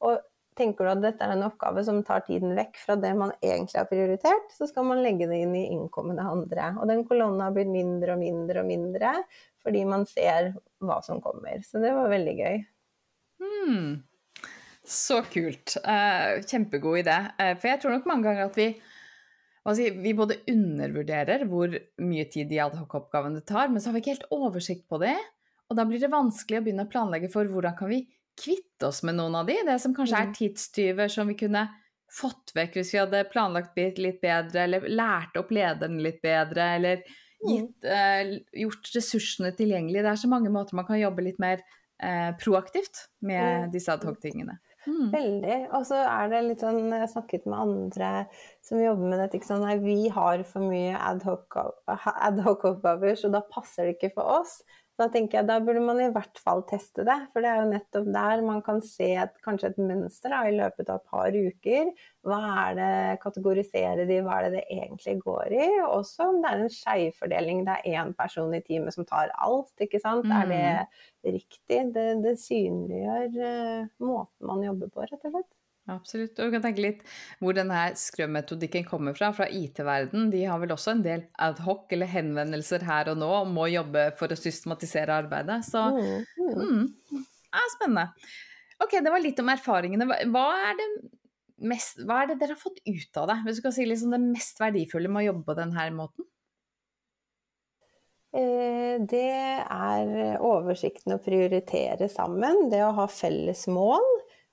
Og 0.07 0.23
Tenker 0.57 0.87
du 0.87 0.89
at 0.89 1.01
dette 1.03 1.21
er 1.21 1.35
en 1.35 1.45
oppgave 1.45 1.83
som 1.85 1.99
tar 2.05 2.23
tiden 2.25 2.55
vekk 2.57 2.79
fra 2.81 2.95
det 2.97 3.11
man 3.17 3.29
egentlig 3.45 3.77
har 3.77 3.89
prioritert, 3.89 4.47
så 4.57 4.65
skal 4.65 4.87
man 4.89 5.03
legge 5.05 5.27
det 5.29 5.37
inn 5.43 5.53
i 5.53 5.67
innkommende 5.69 6.25
andre. 6.25 6.71
Og 6.81 6.89
den 6.89 7.03
kolonnen 7.05 7.43
har 7.45 7.53
blitt 7.53 7.69
mindre 7.69 8.15
og 8.15 8.23
mindre 8.23 8.63
og 8.63 8.71
mindre 8.71 9.13
fordi 9.61 9.83
man 9.85 10.07
ser 10.09 10.55
hva 10.81 10.97
som 11.05 11.21
kommer. 11.21 11.61
Så 11.67 11.81
det 11.83 11.91
var 11.93 12.09
veldig 12.09 12.35
gøy. 12.39 12.61
Hmm. 13.43 13.89
Så 14.87 15.21
kult. 15.33 15.75
Uh, 15.83 16.39
kjempegod 16.47 17.01
idé. 17.03 17.17
Uh, 17.39 17.53
for 17.59 17.71
jeg 17.71 17.81
tror 17.83 17.97
nok 17.97 18.07
mange 18.07 18.29
ganger 18.29 18.47
at 18.47 18.59
vi 18.59 18.69
si, 19.75 19.89
vi 19.99 20.13
både 20.15 20.39
undervurderer 20.47 21.43
hvor 21.49 21.73
mye 22.03 22.27
tid 22.31 22.47
de 22.51 22.61
adhoc-oppgavene 22.63 23.43
tar, 23.47 23.67
men 23.71 23.83
så 23.83 23.89
har 23.89 23.97
vi 23.97 24.05
ikke 24.05 24.15
helt 24.15 24.29
oversikt 24.35 24.87
på 24.87 25.01
det. 25.03 25.17
Og 25.67 25.75
da 25.75 25.83
blir 25.87 25.99
det 25.99 26.13
vanskelig 26.13 26.61
å 26.61 26.63
begynne 26.63 26.87
å 26.87 26.91
planlegge 26.91 27.31
for 27.33 27.49
hvordan 27.51 27.75
kan 27.75 27.91
vi 27.91 28.05
kvitte 28.37 28.87
oss 28.87 29.01
med 29.07 29.17
noen 29.17 29.35
av 29.39 29.49
de, 29.49 29.57
det 29.67 29.79
som 29.83 29.95
kanskje 29.97 30.21
er 30.21 30.29
mm. 30.29 30.33
tidstyver 30.37 31.11
som 31.11 31.27
vi 31.27 31.35
kunne 31.39 31.65
fått 32.13 32.53
vekk 32.55 32.77
hvis 32.77 32.93
vi 32.93 33.01
hadde 33.01 33.23
planlagt 33.31 33.79
litt 33.99 34.21
bedre, 34.21 34.63
eller 34.63 34.85
lært 34.87 35.35
opp 35.39 35.51
lederen 35.51 35.99
litt 36.03 36.21
bedre, 36.23 36.69
eller 36.77 37.01
mm. 37.01 37.49
gitt, 37.49 37.87
eh, 37.91 38.37
gjort 38.63 38.93
ressursene 38.95 39.51
tilgjengelige. 39.57 40.05
Det 40.05 40.13
er 40.13 40.21
så 40.23 40.31
mange 40.31 40.53
måter 40.53 40.77
man 40.79 40.87
kan 40.87 41.01
jobbe 41.01 41.25
litt 41.25 41.41
mer 41.43 41.59
eh, 41.99 42.31
proaktivt 42.39 43.07
med 43.27 43.73
disse 43.75 43.91
adhoc-tingene. 43.91 44.55
Mm. 44.87 45.09
Veldig. 45.11 45.55
Og 45.75 45.83
så 45.89 45.97
er 45.99 46.29
det 46.31 46.39
litt 46.45 46.61
sånn 46.63 46.77
Jeg 46.79 47.01
har 47.01 47.09
snakket 47.11 47.43
med 47.49 47.59
andre 47.59 48.09
som 48.63 48.79
jobber 48.79 49.09
med 49.11 49.19
dette. 49.19 49.41
sånn, 49.45 49.65
Nei, 49.65 49.75
vi 49.83 50.07
har 50.13 50.43
for 50.47 50.61
mye 50.63 50.95
adhoc-oppgaver, 50.95 53.13
ad 53.13 53.19
så 53.19 53.27
da 53.33 53.41
passer 53.51 53.85
det 53.85 53.93
ikke 53.97 54.13
for 54.15 54.23
oss. 54.39 54.53
Da 54.97 55.05
tenker 55.13 55.37
jeg 55.37 55.45
da 55.45 55.59
burde 55.61 55.81
man 55.85 55.99
i 56.01 56.09
hvert 56.09 56.39
fall 56.41 56.63
teste 56.65 57.03
det, 57.05 57.15
for 57.29 57.45
det 57.45 57.49
er 57.51 57.59
jo 57.61 57.69
nettopp 57.69 58.07
der 58.15 58.41
man 58.45 58.63
kan 58.65 58.79
se 58.81 59.11
et, 59.21 59.35
kanskje 59.45 59.69
et 59.69 59.77
mønster 59.77 60.33
da, 60.33 60.39
i 60.49 60.55
løpet 60.55 60.89
av 60.89 61.03
et 61.03 61.11
par 61.11 61.37
uker. 61.37 61.91
Hva 62.25 62.39
er 62.63 62.79
det, 62.79 62.95
kategoriserer 63.21 64.09
de, 64.09 64.17
hva 64.25 64.39
er 64.39 64.47
det 64.47 64.55
det 64.57 64.79
egentlig 64.79 65.15
går 65.21 65.53
i? 65.53 65.67
Også 65.85 66.31
om 66.31 66.41
det 66.41 66.49
er 66.49 66.63
en 66.63 66.73
skjevfordeling, 66.73 67.61
det 67.67 67.77
er 67.77 68.01
én 68.01 68.15
person 68.17 68.57
i 68.57 68.63
teamet 68.65 68.97
som 68.97 69.05
tar 69.05 69.29
alt, 69.37 69.75
ikke 69.85 70.01
sant. 70.01 70.25
Mm. 70.25 70.33
Er 70.39 70.49
det 70.49 70.65
mm. 70.73 71.37
riktig? 71.37 71.83
Det, 71.93 72.07
det 72.25 72.35
synliggjør 72.41 73.37
uh, 73.37 73.93
måten 74.01 74.49
man 74.49 74.65
jobber 74.65 74.89
på, 74.95 75.05
rett 75.05 75.21
og 75.21 75.37
slett. 75.37 75.51
Absolutt. 75.87 76.35
Og 76.39 76.49
vi 76.49 76.57
kan 76.57 76.63
tenke 76.65 76.83
litt 76.83 77.03
hvor 77.39 77.55
denne 77.55 77.79
scrum-metodikken 77.95 78.83
kommer 78.89 79.15
fra, 79.15 79.29
fra 79.35 79.47
IT-verden. 79.47 80.27
De 80.33 80.43
har 80.43 80.59
vel 80.59 80.73
også 80.75 80.97
en 80.97 81.03
del 81.05 81.23
adhoc 81.43 81.93
eller 81.95 82.11
henvendelser 82.11 82.83
her 82.87 83.13
og 83.13 83.21
nå 83.21 83.29
og 83.39 83.53
må 83.55 83.69
jobbe 83.71 84.09
for 84.19 84.33
å 84.33 84.39
systematisere 84.39 85.15
arbeidet. 85.23 85.61
Så 85.67 85.85
mm, 85.95 86.83
ja, 87.15 87.63
spennende. 87.77 88.09
Ok, 88.83 88.97
det 88.99 89.13
var 89.13 89.23
litt 89.23 89.39
om 89.41 89.53
erfaringene. 89.53 90.09
Hva 90.33 90.47
er, 90.67 90.75
det 90.77 90.89
mest, 91.71 92.03
hva 92.03 92.21
er 92.23 92.33
det 92.33 92.41
dere 92.41 92.57
har 92.57 92.61
fått 92.61 92.83
ut 92.83 93.21
av 93.23 93.31
det? 93.31 93.39
Hvis 93.47 93.61
du 93.61 93.67
kan 93.69 93.77
si 93.79 93.87
liksom 93.87 94.11
det 94.13 94.23
mest 94.27 94.59
verdifulle 94.61 95.11
med 95.11 95.23
å 95.23 95.29
jobbe 95.31 95.47
på 95.47 95.57
denne 95.61 95.87
måten? 95.95 96.27
Eh, 98.35 98.99
det 99.07 99.23
er 99.23 100.43
oversikten 100.43 101.15
å 101.15 101.23
prioritere 101.23 102.11
sammen. 102.11 102.67
Det 102.75 102.83
å 102.83 102.95
ha 102.99 103.07
felles 103.07 103.63
mål. 103.71 104.03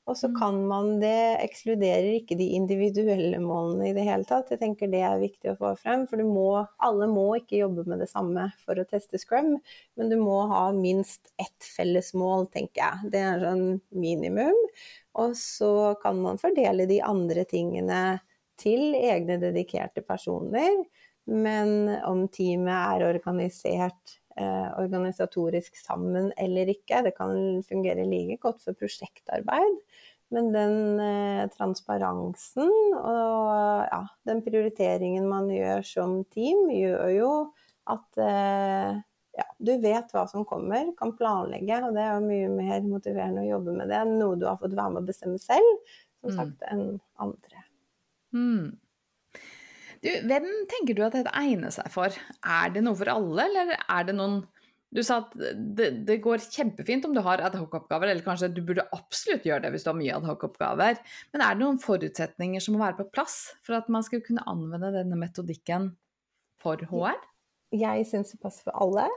Og 0.04 0.18
så 0.20 0.28
mm. 0.28 0.34
kan 0.36 0.58
man 0.68 0.88
det 1.00 1.38
ekskluderer 1.40 2.10
ikke 2.18 2.36
de 2.36 2.50
individuelle 2.58 3.38
målene 3.40 3.88
i 3.88 3.94
det 3.96 4.04
hele 4.04 4.26
tatt. 4.28 4.50
Jeg 4.52 4.60
tenker 4.60 4.90
det 4.92 5.00
er 5.06 5.22
viktig 5.22 5.54
å 5.54 5.56
få 5.60 5.70
frem, 5.80 6.04
for 6.10 6.20
må, 6.28 6.48
alle 6.84 7.08
må 7.08 7.24
ikke 7.38 7.62
jobbe 7.62 7.86
med 7.88 8.04
det 8.04 8.10
samme 8.10 8.50
for 8.66 8.76
å 8.80 8.84
teste 8.88 9.20
scrum, 9.20 9.54
men 9.96 10.12
du 10.12 10.18
må 10.20 10.42
ha 10.50 10.66
minst 10.76 11.32
ett 11.40 11.70
felles 11.76 12.12
mål, 12.20 12.50
tenker 12.52 12.82
jeg. 12.82 13.14
Det 13.14 13.24
er 13.24 13.46
sånn 13.46 13.64
minimum. 13.96 14.60
Og 15.24 15.32
så 15.38 15.94
kan 16.02 16.20
man 16.20 16.40
fordele 16.42 16.88
de 16.90 17.00
andre 17.04 17.46
tingene 17.48 18.02
til 18.60 18.92
egne 18.98 19.38
dedikerte 19.40 20.04
personer. 20.04 20.84
Men 21.24 21.88
om 22.04 22.26
teamet 22.28 22.74
er 22.74 23.06
organisert 23.08 24.18
eh, 24.36 24.68
organisatorisk 24.80 25.76
sammen 25.78 26.32
eller 26.40 26.70
ikke. 26.72 27.02
Det 27.06 27.14
kan 27.16 27.62
fungere 27.66 28.06
like 28.08 28.40
godt 28.42 28.62
for 28.64 28.76
prosjektarbeid. 28.78 29.78
Men 30.32 30.52
den 30.54 30.76
eh, 31.04 31.42
transparensen 31.52 32.70
og 32.96 33.84
ja, 33.90 34.00
den 34.26 34.40
prioriteringen 34.46 35.26
man 35.28 35.50
gjør 35.52 35.84
som 35.86 36.14
team, 36.32 36.64
gjør 36.72 37.10
jo 37.12 37.32
at 37.92 38.22
eh, 38.24 39.02
ja, 39.34 39.46
du 39.58 39.74
vet 39.82 40.14
hva 40.14 40.24
som 40.30 40.46
kommer, 40.48 40.88
kan 40.98 41.12
planlegge. 41.18 41.80
Og 41.84 41.96
det 41.96 42.04
er 42.04 42.14
jo 42.14 42.24
mye 42.28 42.54
mer 42.54 42.86
motiverende 42.86 43.44
å 43.44 43.50
jobbe 43.50 43.76
med 43.76 43.92
det 43.92 44.00
enn 44.00 44.16
noe 44.20 44.38
du 44.40 44.48
har 44.48 44.58
fått 44.62 44.76
være 44.76 44.94
med 44.94 45.04
å 45.04 45.10
bestemme 45.10 45.40
selv, 45.42 45.92
som 46.22 46.32
mm. 46.32 46.38
sagt, 46.38 46.66
enn 46.70 46.86
andre. 47.20 47.64
Mm. 48.34 48.72
Du, 50.04 50.10
hvem 50.28 50.48
tenker 50.68 50.96
du 50.96 51.04
at 51.06 51.14
dette 51.16 51.32
egner 51.38 51.72
seg 51.72 51.88
for? 51.92 52.14
Er 52.44 52.74
det 52.74 52.82
noe 52.84 52.98
for 52.98 53.10
alle, 53.12 53.46
eller 53.48 53.76
er 53.80 54.08
det 54.08 54.16
noen 54.18 54.42
Du 54.94 55.02
sa 55.02 55.18
at 55.24 55.34
det, 55.34 55.90
det 56.06 56.20
går 56.22 56.44
kjempefint 56.44 57.06
om 57.08 57.14
du 57.16 57.20
har 57.26 57.42
adhoc-oppgaver, 57.42 58.12
eller 58.12 58.22
kanskje 58.22 58.52
du 58.54 58.62
burde 58.66 58.86
absolutt 58.94 59.46
gjøre 59.46 59.66
det 59.66 59.74
hvis 59.74 59.86
du 59.86 59.90
har 59.90 59.98
mye 59.98 60.16
adhoc-oppgaver. 60.20 61.00
Men 61.34 61.42
er 61.42 61.56
det 61.56 61.64
noen 61.64 61.80
forutsetninger 61.82 62.62
som 62.62 62.76
må 62.76 62.84
være 62.84 63.00
på 63.02 63.10
plass 63.16 63.38
for 63.66 63.78
at 63.80 63.90
man 63.92 64.06
skal 64.06 64.22
kunne 64.24 64.46
anvende 64.50 64.94
denne 64.94 65.18
metodikken 65.18 65.90
for 66.62 66.78
HR? 66.90 67.18
Jeg 67.74 68.06
syns 68.06 68.30
det 68.30 68.38
passer 68.42 68.68
for 68.68 68.76
alle. 68.84 69.08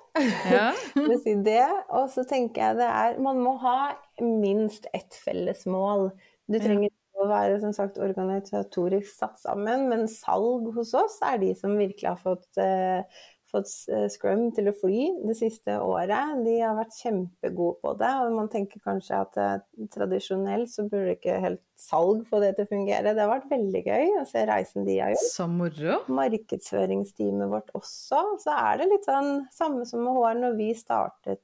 Ja. 0.49 0.71
si 1.23 1.35
det. 1.45 1.65
Og 1.93 2.09
så 2.09 2.25
tenker 2.25 2.71
jeg 2.71 2.79
det 2.79 2.87
er 2.89 3.19
Man 3.21 3.41
må 3.45 3.53
ha 3.61 3.93
minst 4.23 4.89
ett 4.97 5.13
felles 5.13 5.67
mål. 5.69 6.09
Du 6.49 6.57
trenger 6.57 6.89
å 7.17 7.27
være 7.29 7.57
som 7.61 7.73
sagt 7.75 7.97
organisatorisk 8.01 9.09
satt 9.09 9.39
sammen, 9.41 9.87
men 9.91 10.05
salg 10.09 10.69
hos 10.75 10.93
oss 10.97 11.17
er 11.25 11.39
de 11.41 11.51
som 11.57 11.77
virkelig 11.77 12.11
har 12.11 12.19
fått, 12.21 12.47
uh, 12.61 13.01
fått 13.51 13.69
eh, 13.93 14.05
Scrum 14.11 14.49
til 14.55 14.69
å 14.69 14.75
fly 14.75 15.03
det 15.27 15.35
siste 15.39 15.77
året. 15.83 16.41
De 16.45 16.55
har 16.61 16.77
vært 16.77 16.95
kjempegode 16.99 17.79
på 17.83 17.93
det, 17.99 18.11
og 18.21 18.35
man 18.35 18.49
tenker 18.51 18.83
kanskje 18.83 19.21
at 19.23 19.39
eh, 19.41 19.59
tradisjonelt 19.93 20.71
så 20.71 20.87
burde 20.89 21.15
ikke 21.15 21.39
helt 21.43 21.63
salg 21.79 22.23
få 22.29 22.41
det 22.43 22.53
til 22.57 22.67
å 22.67 22.71
fungere. 22.71 23.13
Det 23.13 23.23
har 23.23 23.31
vært 23.31 23.51
veldig 23.51 23.83
gøy 23.85 24.15
å 24.21 24.25
se 24.29 24.45
reisen 24.49 24.87
de 24.87 24.97
har 25.01 25.13
gjort. 25.13 25.29
Så 25.33 25.47
moro. 25.51 25.99
Markedsføringsteamet 26.19 27.53
vårt 27.53 27.71
også. 27.77 28.23
Så 28.43 28.55
er 28.55 28.81
det 28.81 28.89
litt 28.93 29.07
sånn 29.07 29.45
samme 29.55 29.87
som 29.89 30.03
med 30.05 30.17
HR 30.17 30.41
når 30.41 30.57
vi 30.59 30.71
startet 30.77 31.43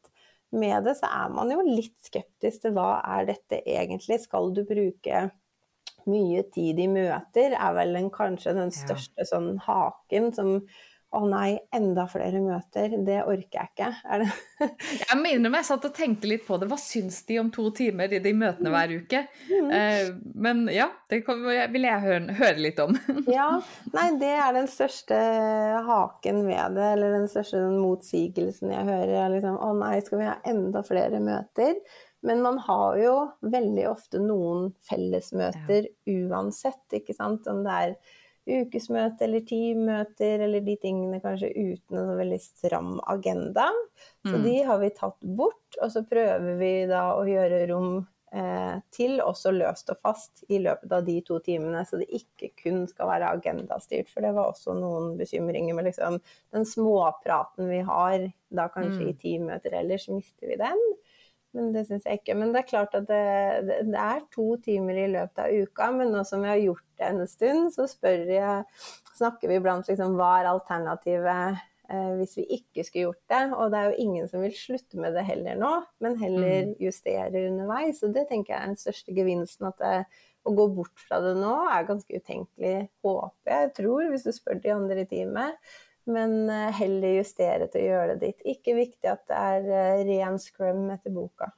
med 0.54 0.86
det, 0.86 0.98
så 1.00 1.10
er 1.10 1.32
man 1.34 1.50
jo 1.50 1.64
litt 1.66 1.98
skeptisk 2.06 2.68
til 2.68 2.76
hva 2.76 3.00
er 3.16 3.26
dette 3.32 3.64
egentlig. 3.66 4.20
Skal 4.22 4.52
du 4.54 4.62
bruke 4.68 5.30
mye 6.10 6.44
tid 6.54 6.80
i 6.84 6.88
møter 6.92 7.56
er 7.56 7.76
vel 7.78 7.96
en, 7.98 8.10
kanskje 8.14 8.56
den 8.58 8.74
største 8.76 9.26
sånn 9.28 9.56
haken 9.64 10.34
som 10.36 10.58
å 11.14 11.22
nei, 11.30 11.56
enda 11.76 12.06
flere 12.10 12.40
møter, 12.42 12.96
det 13.06 13.20
orker 13.22 13.60
jeg 13.60 13.72
ikke. 13.72 13.90
Er 14.10 14.24
det 14.24 14.68
jeg 15.04 15.18
må 15.20 15.34
innrømme 15.34 15.60
jeg 15.62 15.68
satt 15.70 15.88
og 15.90 15.96
tenkte 15.96 16.30
litt 16.30 16.46
på 16.48 16.58
det, 16.60 16.68
hva 16.72 16.80
syns 16.82 17.20
de 17.28 17.38
om 17.42 17.52
to 17.54 17.68
timer 17.76 18.14
i 18.16 18.22
de 18.24 18.34
møtene 18.38 18.72
mm. 18.72 18.76
hver 18.76 18.94
uke? 19.02 19.22
Mm. 19.50 19.74
Eh, 19.78 20.14
men 20.46 20.64
ja, 20.74 20.90
det 21.12 21.22
vil 21.28 21.88
jeg 21.90 22.06
høre, 22.06 22.38
høre, 22.40 22.64
litt 22.66 22.82
om. 22.84 22.98
ja, 23.38 23.50
nei, 23.94 24.08
det 24.22 24.32
er 24.38 24.56
den 24.58 24.70
største 24.72 25.20
haken 25.90 26.42
ved 26.48 26.80
det, 26.80 26.88
eller 26.96 27.20
den 27.20 27.30
største 27.32 27.62
motsigelsen 27.74 28.74
jeg 28.74 28.90
hører. 28.90 29.30
Liksom, 29.36 29.60
å 29.60 29.76
nei, 29.78 29.98
skal 30.06 30.24
vi 30.24 30.32
ha 30.32 30.40
enda 30.50 30.84
flere 30.88 31.22
møter? 31.24 31.78
Men 32.24 32.42
man 32.42 32.58
har 32.64 32.98
jo 33.02 33.16
veldig 33.52 33.88
ofte 33.90 34.20
noen 34.24 34.70
fellesmøter 34.88 35.90
ja. 35.90 36.20
uansett, 36.32 36.86
ikke 36.96 37.16
sant. 37.18 37.50
Om 37.52 37.66
det 37.66 37.80
er 37.86 37.96
ukesmøte 38.48 39.24
eller 39.24 39.44
teammøter 39.48 40.42
eller 40.44 40.62
de 40.66 40.76
tingene 40.82 41.22
kanskje 41.24 41.52
uten 41.56 41.98
en 41.98 42.18
veldig 42.20 42.40
stram 42.44 43.00
agenda. 43.08 43.70
Så 44.26 44.36
Mm. 44.38 44.44
de 44.44 44.56
har 44.64 44.80
vi 44.80 44.90
tatt 44.90 45.20
bort, 45.22 45.78
og 45.82 45.92
så 45.92 46.04
prøver 46.08 46.58
vi 46.60 46.86
da 46.88 47.14
å 47.16 47.24
gjøre 47.28 47.68
rom 47.70 48.08
eh, 48.36 48.80
til 48.92 49.20
også 49.22 49.52
løst 49.54 49.90
og 49.94 49.98
fast 50.02 50.44
i 50.50 50.58
løpet 50.58 50.92
av 50.92 51.06
de 51.06 51.22
to 51.22 51.38
timene, 51.40 51.86
så 51.86 52.00
det 52.00 52.08
ikke 52.10 52.50
kun 52.64 52.88
skal 52.88 53.06
være 53.08 53.30
agendastyrt. 53.38 54.10
For 54.10 54.22
det 54.26 54.34
var 54.34 54.50
også 54.52 54.74
noen 54.74 55.18
bekymringer 55.20 55.76
med 55.76 55.86
liksom 55.86 56.20
den 56.52 56.66
småpraten 56.66 57.70
vi 57.70 57.82
har 57.86 58.34
da 58.52 58.68
kanskje 58.70 59.04
Mm. 59.06 59.10
i 59.10 59.14
teammøter 59.14 59.74
ellers, 59.78 60.08
mister 60.10 60.48
vi 60.48 60.56
den. 60.58 60.80
Men 61.54 61.72
det 61.74 61.86
syns 61.86 62.06
jeg 62.06 62.24
ikke. 62.24 62.36
Men 62.36 62.52
det 62.52 62.64
er 62.64 62.70
klart 62.72 62.96
at 62.96 63.06
det, 63.06 63.68
det, 63.68 63.92
det 63.92 64.00
er 64.02 64.22
to 64.34 64.58
timer 64.58 64.98
i 64.98 65.12
løpet 65.14 65.38
av 65.38 65.52
uka. 65.54 65.92
Men 65.94 66.12
nå 66.12 66.26
som 66.26 66.42
vi 66.42 66.48
har 66.48 66.58
gjort 66.58 66.93
det 67.04 67.26
en 67.26 67.30
stund, 67.30 67.70
så 67.76 67.86
spør 67.92 68.26
jeg, 68.32 68.66
snakker 69.18 69.52
vi 69.52 69.60
iblant 69.60 69.88
liksom 69.90 70.18
hva 70.18 70.32
er 70.40 70.50
alternativet 70.50 71.62
eh, 71.92 72.12
hvis 72.20 72.36
vi 72.40 72.48
ikke 72.58 72.86
skulle 72.88 73.08
gjort 73.10 73.24
det? 73.32 73.44
Og 73.58 73.72
det 73.72 73.80
er 73.80 73.90
jo 73.90 74.04
ingen 74.08 74.28
som 74.32 74.44
vil 74.46 74.58
slutte 74.58 75.00
med 75.00 75.18
det 75.18 75.28
heller 75.30 75.60
nå, 75.60 75.72
men 76.04 76.20
heller 76.22 76.74
justere 76.82 77.48
underveis. 77.48 78.04
Og 78.04 78.16
det 78.16 78.28
tenker 78.32 78.56
jeg 78.56 78.60
er 78.60 78.74
den 78.74 78.84
største 78.84 79.16
gevinsten. 79.16 79.70
At 79.70 79.82
det, 79.84 79.96
å 80.44 80.52
gå 80.52 80.68
bort 80.76 81.00
fra 81.00 81.22
det 81.24 81.38
nå 81.40 81.54
er 81.72 81.86
ganske 81.88 82.20
utenkelig, 82.20 82.90
håper 83.06 83.54
jeg, 83.54 83.74
tror, 83.78 84.10
hvis 84.12 84.26
du 84.28 84.34
spør 84.36 84.58
de 84.60 84.74
andre 84.76 85.06
i 85.06 85.08
teamet 85.08 85.76
men 86.06 86.50
eh, 86.50 86.72
heller 86.80 87.20
justere 87.20 87.68
til 87.72 87.84
å 87.84 87.92
gjøre 87.92 88.16
det 88.16 88.28
ditt. 88.28 88.48
Ikke 88.56 88.76
viktig 88.78 89.10
at 89.10 89.24
det 89.30 89.40
er 89.40 89.68
eh, 89.72 90.06
ren 90.10 90.40
scrum 90.42 90.90
etter 90.94 91.14
boka. 91.16 91.52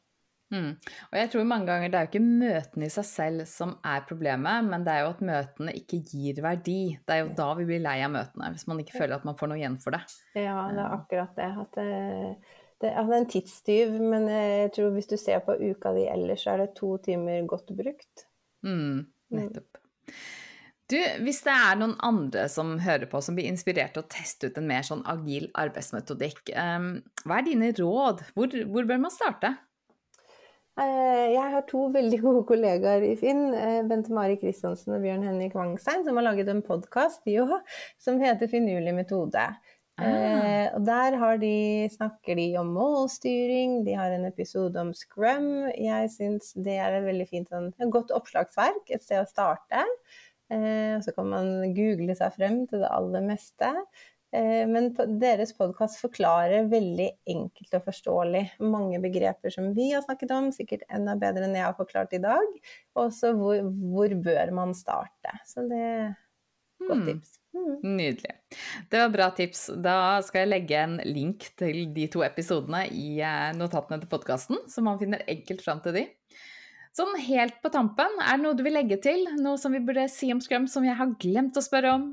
Mm. 0.54 0.76
Og 1.10 1.16
jeg 1.18 1.30
tror 1.34 1.48
mange 1.50 1.66
ganger 1.72 1.90
det 1.90 1.98
er 1.98 2.06
jo 2.06 2.12
ikke 2.12 2.26
møtene 2.44 2.88
i 2.88 2.94
seg 2.94 3.08
selv 3.08 3.48
som 3.50 3.74
er 3.88 4.06
problemet, 4.08 4.68
men 4.68 4.86
det 4.86 4.94
er 4.94 5.06
jo 5.06 5.14
at 5.16 5.24
møtene 5.26 5.74
ikke 5.80 6.02
gir 6.06 6.42
verdi. 6.46 6.80
Det 7.02 7.16
er 7.16 7.24
jo 7.24 7.34
da 7.40 7.48
vi 7.58 7.66
blir 7.72 7.82
lei 7.84 7.98
av 8.06 8.14
møtene, 8.14 8.52
hvis 8.54 8.68
man 8.70 8.84
ikke 8.84 9.00
føler 9.00 9.18
at 9.18 9.26
man 9.28 9.40
får 9.40 9.52
noe 9.52 9.60
igjen 9.62 9.80
for 9.82 9.98
det. 9.98 10.04
Ja, 10.38 10.60
det 10.70 10.86
er 10.86 10.96
akkurat 11.00 11.42
det. 11.42 11.50
At 11.66 11.80
det, 11.80 11.90
det, 12.84 12.94
altså 12.94 13.10
det 13.10 13.18
er 13.18 13.24
en 13.24 13.34
tidstyv, 13.34 13.98
men 14.14 14.30
jeg 14.32 14.72
tror 14.78 14.96
hvis 14.96 15.12
du 15.12 15.18
ser 15.22 15.44
på 15.48 15.58
uka 15.58 15.96
di 15.98 16.08
ellers, 16.14 16.46
så 16.46 16.54
er 16.54 16.66
det 16.66 16.72
to 16.78 16.96
timer 17.10 17.50
godt 17.50 17.74
brukt. 17.76 18.28
Mm, 18.66 19.06
nettopp. 19.34 19.84
Du, 20.86 21.00
hvis 21.26 21.40
det 21.42 21.50
er 21.50 21.78
noen 21.80 21.96
andre 22.06 22.44
som 22.52 22.76
hører 22.78 23.10
på, 23.10 23.18
som 23.26 23.34
blir 23.38 23.50
inspirert 23.50 23.96
til 23.96 24.04
å 24.04 24.10
teste 24.12 24.52
ut 24.52 24.60
en 24.62 24.68
mer 24.70 24.86
sånn 24.86 25.02
agil 25.10 25.48
arbeidsmetodikk, 25.58 26.52
um, 26.54 26.92
hva 27.26 27.40
er 27.40 27.48
dine 27.48 27.72
råd? 27.74 28.22
Hvor, 28.38 28.54
hvor 28.70 28.86
bør 28.92 29.02
man 29.08 29.14
starte? 29.14 29.56
Eh, 30.76 31.32
Jeg 31.32 31.52
har 31.54 31.64
to 31.70 31.86
veldig 31.94 32.18
gode 32.20 32.42
kollegaer 32.50 33.04
i 33.08 33.14
Finn, 33.20 33.54
eh, 33.56 33.82
Bente 33.88 34.12
Mari 34.16 34.36
Kristiansen 34.42 34.98
og 34.98 35.06
Bjørn 35.06 35.24
Henrik 35.24 35.56
Wangstein, 35.56 36.04
som 36.04 36.20
har 36.20 36.28
laget 36.28 36.52
en 36.52 36.62
podkast 36.66 37.24
som 37.98 38.20
heter 38.20 38.52
Finurlig 38.52 38.94
metode. 38.94 39.46
Ah. 39.98 40.04
Eh, 40.04 40.76
og 40.76 40.84
der 40.86 41.16
har 41.16 41.38
de, 41.38 41.88
snakker 41.90 42.36
de 42.36 42.58
om 42.60 42.74
målstyring, 42.76 43.86
de 43.86 43.94
har 43.96 44.12
en 44.12 44.26
episode 44.26 44.76
om 44.76 44.92
scrum. 44.94 45.70
Jeg 45.72 46.12
syns 46.12 46.52
det 46.60 46.76
er 46.76 47.00
et 47.00 47.08
veldig 47.08 47.30
fint 47.30 47.48
sånn, 47.48 47.72
godt 47.90 48.12
oppslagsverk, 48.12 48.84
et 48.90 49.04
sted 49.04 49.24
å 49.24 49.30
starte. 49.30 49.86
og 50.52 51.02
så 51.02 51.12
kan 51.16 51.26
man 51.26 51.74
google 51.74 52.14
seg 52.14 52.36
frem 52.36 52.68
til 52.68 52.84
det 52.84 52.92
aller 52.92 53.24
meste. 53.26 53.72
Eh, 54.36 54.66
men 54.68 54.90
deres 55.22 55.54
podkast 55.56 56.02
forklarer 56.02 56.68
veldig 56.72 57.08
enkelt 57.32 57.78
og 57.78 57.86
forståelig 57.88 58.44
mange 58.66 59.00
begreper 59.04 59.54
som 59.54 59.72
vi 59.78 59.92
har 59.94 60.04
snakket 60.04 60.34
om, 60.36 60.52
sikkert 60.56 60.84
enda 60.92 61.16
bedre 61.20 61.48
enn 61.48 61.56
jeg 61.56 61.68
har 61.68 61.78
forklart 61.78 62.16
i 62.18 62.22
dag. 62.24 62.60
Og 63.00 63.14
så 63.16 63.32
hvor, 63.38 63.62
hvor 63.64 64.16
bør 64.28 64.54
man 64.58 64.76
starte. 64.78 65.38
Så 65.48 65.64
det 65.70 65.82
er 65.82 66.06
et 66.12 66.90
godt 66.90 67.00
Mm. 67.00 67.06
tips. 67.08 67.40
Mm. 67.56 67.96
Nydelig. 67.96 68.34
Det 68.92 69.00
var 69.00 69.10
bra 69.14 69.30
tips. 69.32 69.70
Da 69.80 70.22
skal 70.22 70.44
jeg 70.44 70.50
legge 70.52 70.76
en 70.76 70.98
link 71.08 71.48
til 71.56 71.94
de 71.96 72.10
to 72.12 72.26
episodene 72.26 72.84
i 72.92 73.22
eh, 73.24 73.54
notatene 73.56 74.02
til 74.02 74.12
podkasten, 74.12 74.60
så 74.68 74.84
man 74.84 75.00
finner 75.00 75.24
enkelt 75.32 75.64
fram 75.64 75.80
til 75.86 75.96
de. 76.02 76.04
Sånn 76.96 77.16
helt 77.20 77.58
på 77.64 77.72
tampen, 77.72 78.20
er 78.24 78.38
det 78.38 78.44
noe 78.44 78.56
du 78.56 78.64
vil 78.64 78.76
legge 78.76 79.00
til? 79.04 79.26
Noe 79.40 79.60
som 79.60 79.74
vi 79.76 79.82
burde 79.84 80.08
si 80.12 80.30
om 80.32 80.40
Scrum 80.44 80.68
som 80.72 80.84
jeg 80.88 80.96
har 80.96 81.16
glemt 81.20 81.58
å 81.60 81.64
spørre 81.64 81.96
om? 81.96 82.06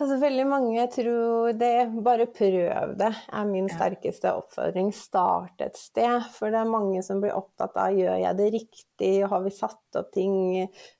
Altså, 0.00 0.16
veldig 0.16 0.44
mange 0.48 0.84
tror 0.94 1.50
det. 1.60 1.74
Bare 2.00 2.24
prøv 2.32 2.94
det, 2.96 3.10
er 3.36 3.44
min 3.50 3.66
sterkeste 3.68 4.30
oppfordring. 4.32 4.88
Start 4.96 5.60
et 5.60 5.76
sted. 5.76 6.24
For 6.32 6.48
det 6.48 6.62
er 6.62 6.70
mange 6.72 7.02
som 7.04 7.20
blir 7.20 7.36
opptatt 7.36 7.76
av 7.76 7.92
gjør 7.92 8.16
jeg 8.22 8.38
det 8.38 8.46
riktig, 8.54 9.10
har 9.28 9.44
vi 9.44 9.52
satt 9.52 10.00
opp 10.00 10.08
ting, 10.16 10.32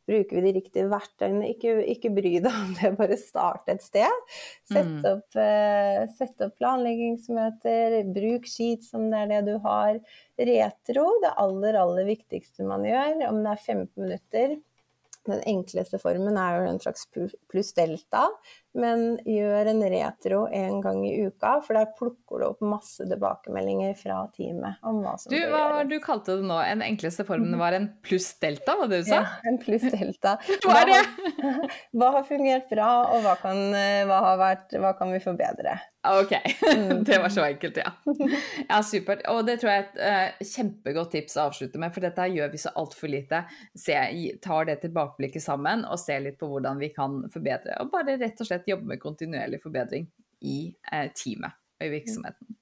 bruker 0.09 0.37
vi 0.37 0.45
de 0.45 0.55
riktige 0.59 0.91
verktøyene. 0.93 1.49
Ikke, 1.55 1.79
ikke 1.95 2.13
bry 2.13 2.35
deg 2.45 2.53
om 2.53 2.77
det, 2.77 2.93
bare 3.01 3.17
start 3.17 3.73
et 3.73 3.81
sted. 3.87 4.29
Sett 4.69 4.91
Mm. 4.91 5.05
opp, 5.15 5.37
eh, 5.37 6.05
sett 6.19 6.41
opp 6.45 6.59
planleggingsmøter, 6.61 8.03
bruk 8.13 8.45
skit 8.49 8.85
som 8.85 9.09
det 9.09 9.25
er 9.25 9.33
det 9.33 9.45
du 9.49 9.59
har. 9.65 9.97
Retro, 10.37 11.07
det 11.25 11.33
aller, 11.41 11.81
aller 11.81 12.05
viktigste 12.05 12.69
man 12.69 12.85
gjør, 12.85 13.29
om 13.31 13.41
det 13.45 13.57
er 13.57 13.65
15 13.65 13.97
minutter. 13.97 14.61
Den 15.29 15.43
enkleste 15.45 15.99
formen 16.01 16.39
er 16.41 16.57
jo 16.57 16.69
en 16.71 16.81
slags 16.81 17.05
pluss 17.13 17.75
delta, 17.77 18.23
men 18.79 19.19
gjør 19.27 19.71
en 19.73 19.83
retro 19.91 20.43
en 20.55 20.81
gang 20.85 21.01
i 21.09 21.15
uka, 21.27 21.57
for 21.67 21.75
der 21.79 21.89
plukker 21.99 22.39
du 22.43 22.47
opp 22.51 22.61
masse 22.63 23.03
tilbakemeldinger 23.11 23.97
fra 23.99 24.21
teamet 24.37 24.79
om 24.87 25.01
hva 25.05 25.17
som 25.19 25.33
Du, 25.33 25.37
bør 25.41 25.51
hva 25.55 25.63
gjøres. 25.81 25.91
du 25.91 25.97
kalte 26.05 26.37
det 26.39 26.47
nå? 26.51 26.59
En 26.63 26.85
enkleste 26.87 27.27
formen 27.29 27.59
var 27.59 27.77
en 27.79 27.89
pluss 28.07 28.31
delta, 28.43 28.77
var 28.79 28.91
det 28.93 29.03
du 29.03 29.11
sa? 29.11 29.23
Ja, 29.25 29.51
en 29.51 29.59
pluss 29.63 29.87
delta. 29.91 30.37
Hva 30.65 30.81
er 30.85 30.93
det? 30.93 31.01
har, 31.01 31.71
hva 31.99 32.11
har 32.19 32.27
fungert 32.29 32.69
bra, 32.71 32.91
og 33.15 33.25
hva 33.27 33.35
kan, 33.43 33.59
eh, 33.75 34.05
hva 34.09 34.21
har 34.29 34.39
vært, 34.41 34.77
hva 34.79 34.95
kan 34.99 35.11
vi 35.15 35.23
forbedre? 35.25 35.79
Ok, 36.09 36.31
Mm. 36.71 37.03
det 37.05 37.19
var 37.21 37.29
så 37.29 37.43
enkelt, 37.45 37.77
ja. 37.77 37.91
Ja, 38.71 38.79
supert. 38.87 39.21
Og 39.29 39.43
det 39.47 39.59
tror 39.61 39.71
jeg 39.73 39.83
er 39.83 39.89
et 39.91 39.99
eh, 40.41 40.47
kjempegodt 40.49 41.11
tips 41.13 41.35
å 41.37 41.49
avslutte 41.51 41.81
med, 41.83 41.93
for 41.93 42.01
dette 42.05 42.25
gjør 42.33 42.53
vi 42.55 42.61
så 42.63 42.71
altfor 42.79 43.11
lite. 43.13 43.43
Se, 43.77 43.97
tar 44.43 44.69
det 44.71 44.79
tilbakeblikket 44.85 45.43
sammen 45.45 45.83
og 45.85 45.99
ser 46.01 46.23
litt 46.25 46.39
på 46.41 46.49
hvordan 46.49 46.79
vi 46.81 46.89
kan 46.95 47.19
forbedre. 47.33 47.77
Og 47.83 47.91
bare 47.93 48.17
rett 48.21 48.41
og 48.41 48.49
slett 48.49 48.60
jobbe 48.69 48.93
med 48.93 49.01
kontinuerlig 49.03 49.63
forbedring 49.63 50.09
i 50.41 50.75
eh, 50.93 51.09
teamet 51.17 51.57
og 51.81 51.87
i 51.87 51.93
virksomheten. 51.93 52.57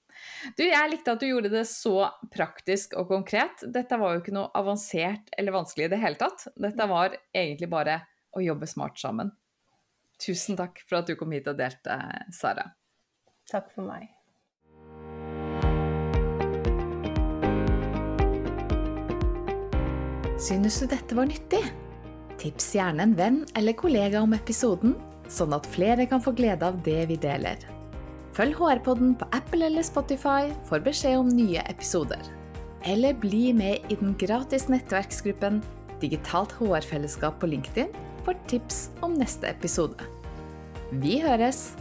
Du, 0.58 0.64
jeg 0.64 0.90
likte 0.90 1.14
at 1.14 1.22
du 1.22 1.28
gjorde 1.28 1.50
det 1.52 1.64
så 1.70 2.08
praktisk 2.34 2.96
og 2.98 3.10
konkret. 3.10 3.62
Dette 3.74 3.98
var 4.00 4.14
jo 4.14 4.22
ikke 4.22 4.34
noe 4.34 4.50
avansert 4.58 5.30
eller 5.38 5.54
vanskelig 5.54 5.86
i 5.88 5.92
det 5.94 6.00
hele 6.02 6.18
tatt. 6.20 6.48
Dette 6.58 6.88
var 6.90 7.14
egentlig 7.30 7.70
bare 7.70 8.00
å 8.34 8.42
jobbe 8.42 8.68
smart 8.70 8.98
sammen. 9.00 9.30
Tusen 10.18 10.58
takk 10.58 10.82
for 10.88 11.00
at 11.00 11.10
du 11.10 11.14
kom 11.18 11.32
hit 11.34 11.46
og 11.50 11.58
delte, 11.58 11.98
Sara. 12.34 12.66
Takk 13.48 13.70
for 13.74 13.86
meg. 13.86 14.10
Synes 20.38 20.76
du 20.78 20.86
dette 20.90 21.16
var 21.18 21.26
nyttig? 21.26 21.62
Tips 22.38 22.68
gjerne 22.76 23.02
en 23.08 23.14
venn 23.18 23.38
eller 23.58 23.74
kollega 23.74 24.20
om 24.22 24.34
episoden, 24.36 24.92
sånn 25.32 25.54
at 25.56 25.68
flere 25.68 26.06
kan 26.08 26.22
få 26.24 26.34
glede 26.36 26.66
av 26.66 26.80
det 26.86 27.02
vi 27.10 27.16
deler. 27.20 27.60
Følg 28.36 28.54
HR-podden 28.58 29.16
på 29.18 29.26
Apple 29.34 29.66
eller 29.66 29.86
Spotify 29.86 30.52
for 30.68 30.82
beskjed 30.84 31.18
om 31.18 31.32
nye 31.32 31.64
episoder. 31.70 32.22
Eller 32.86 33.16
bli 33.18 33.50
med 33.56 33.88
i 33.90 33.98
den 33.98 34.14
gratis 34.20 34.68
nettverksgruppen 34.70 35.62
Digitalt 35.98 36.52
HR-fellesskap 36.60 37.40
på 37.42 37.50
LinkedIn 37.50 37.90
for 38.22 38.38
tips 38.50 38.88
om 39.02 39.18
neste 39.18 39.50
episode. 39.50 39.98
Vi 41.02 41.18
høres! 41.24 41.72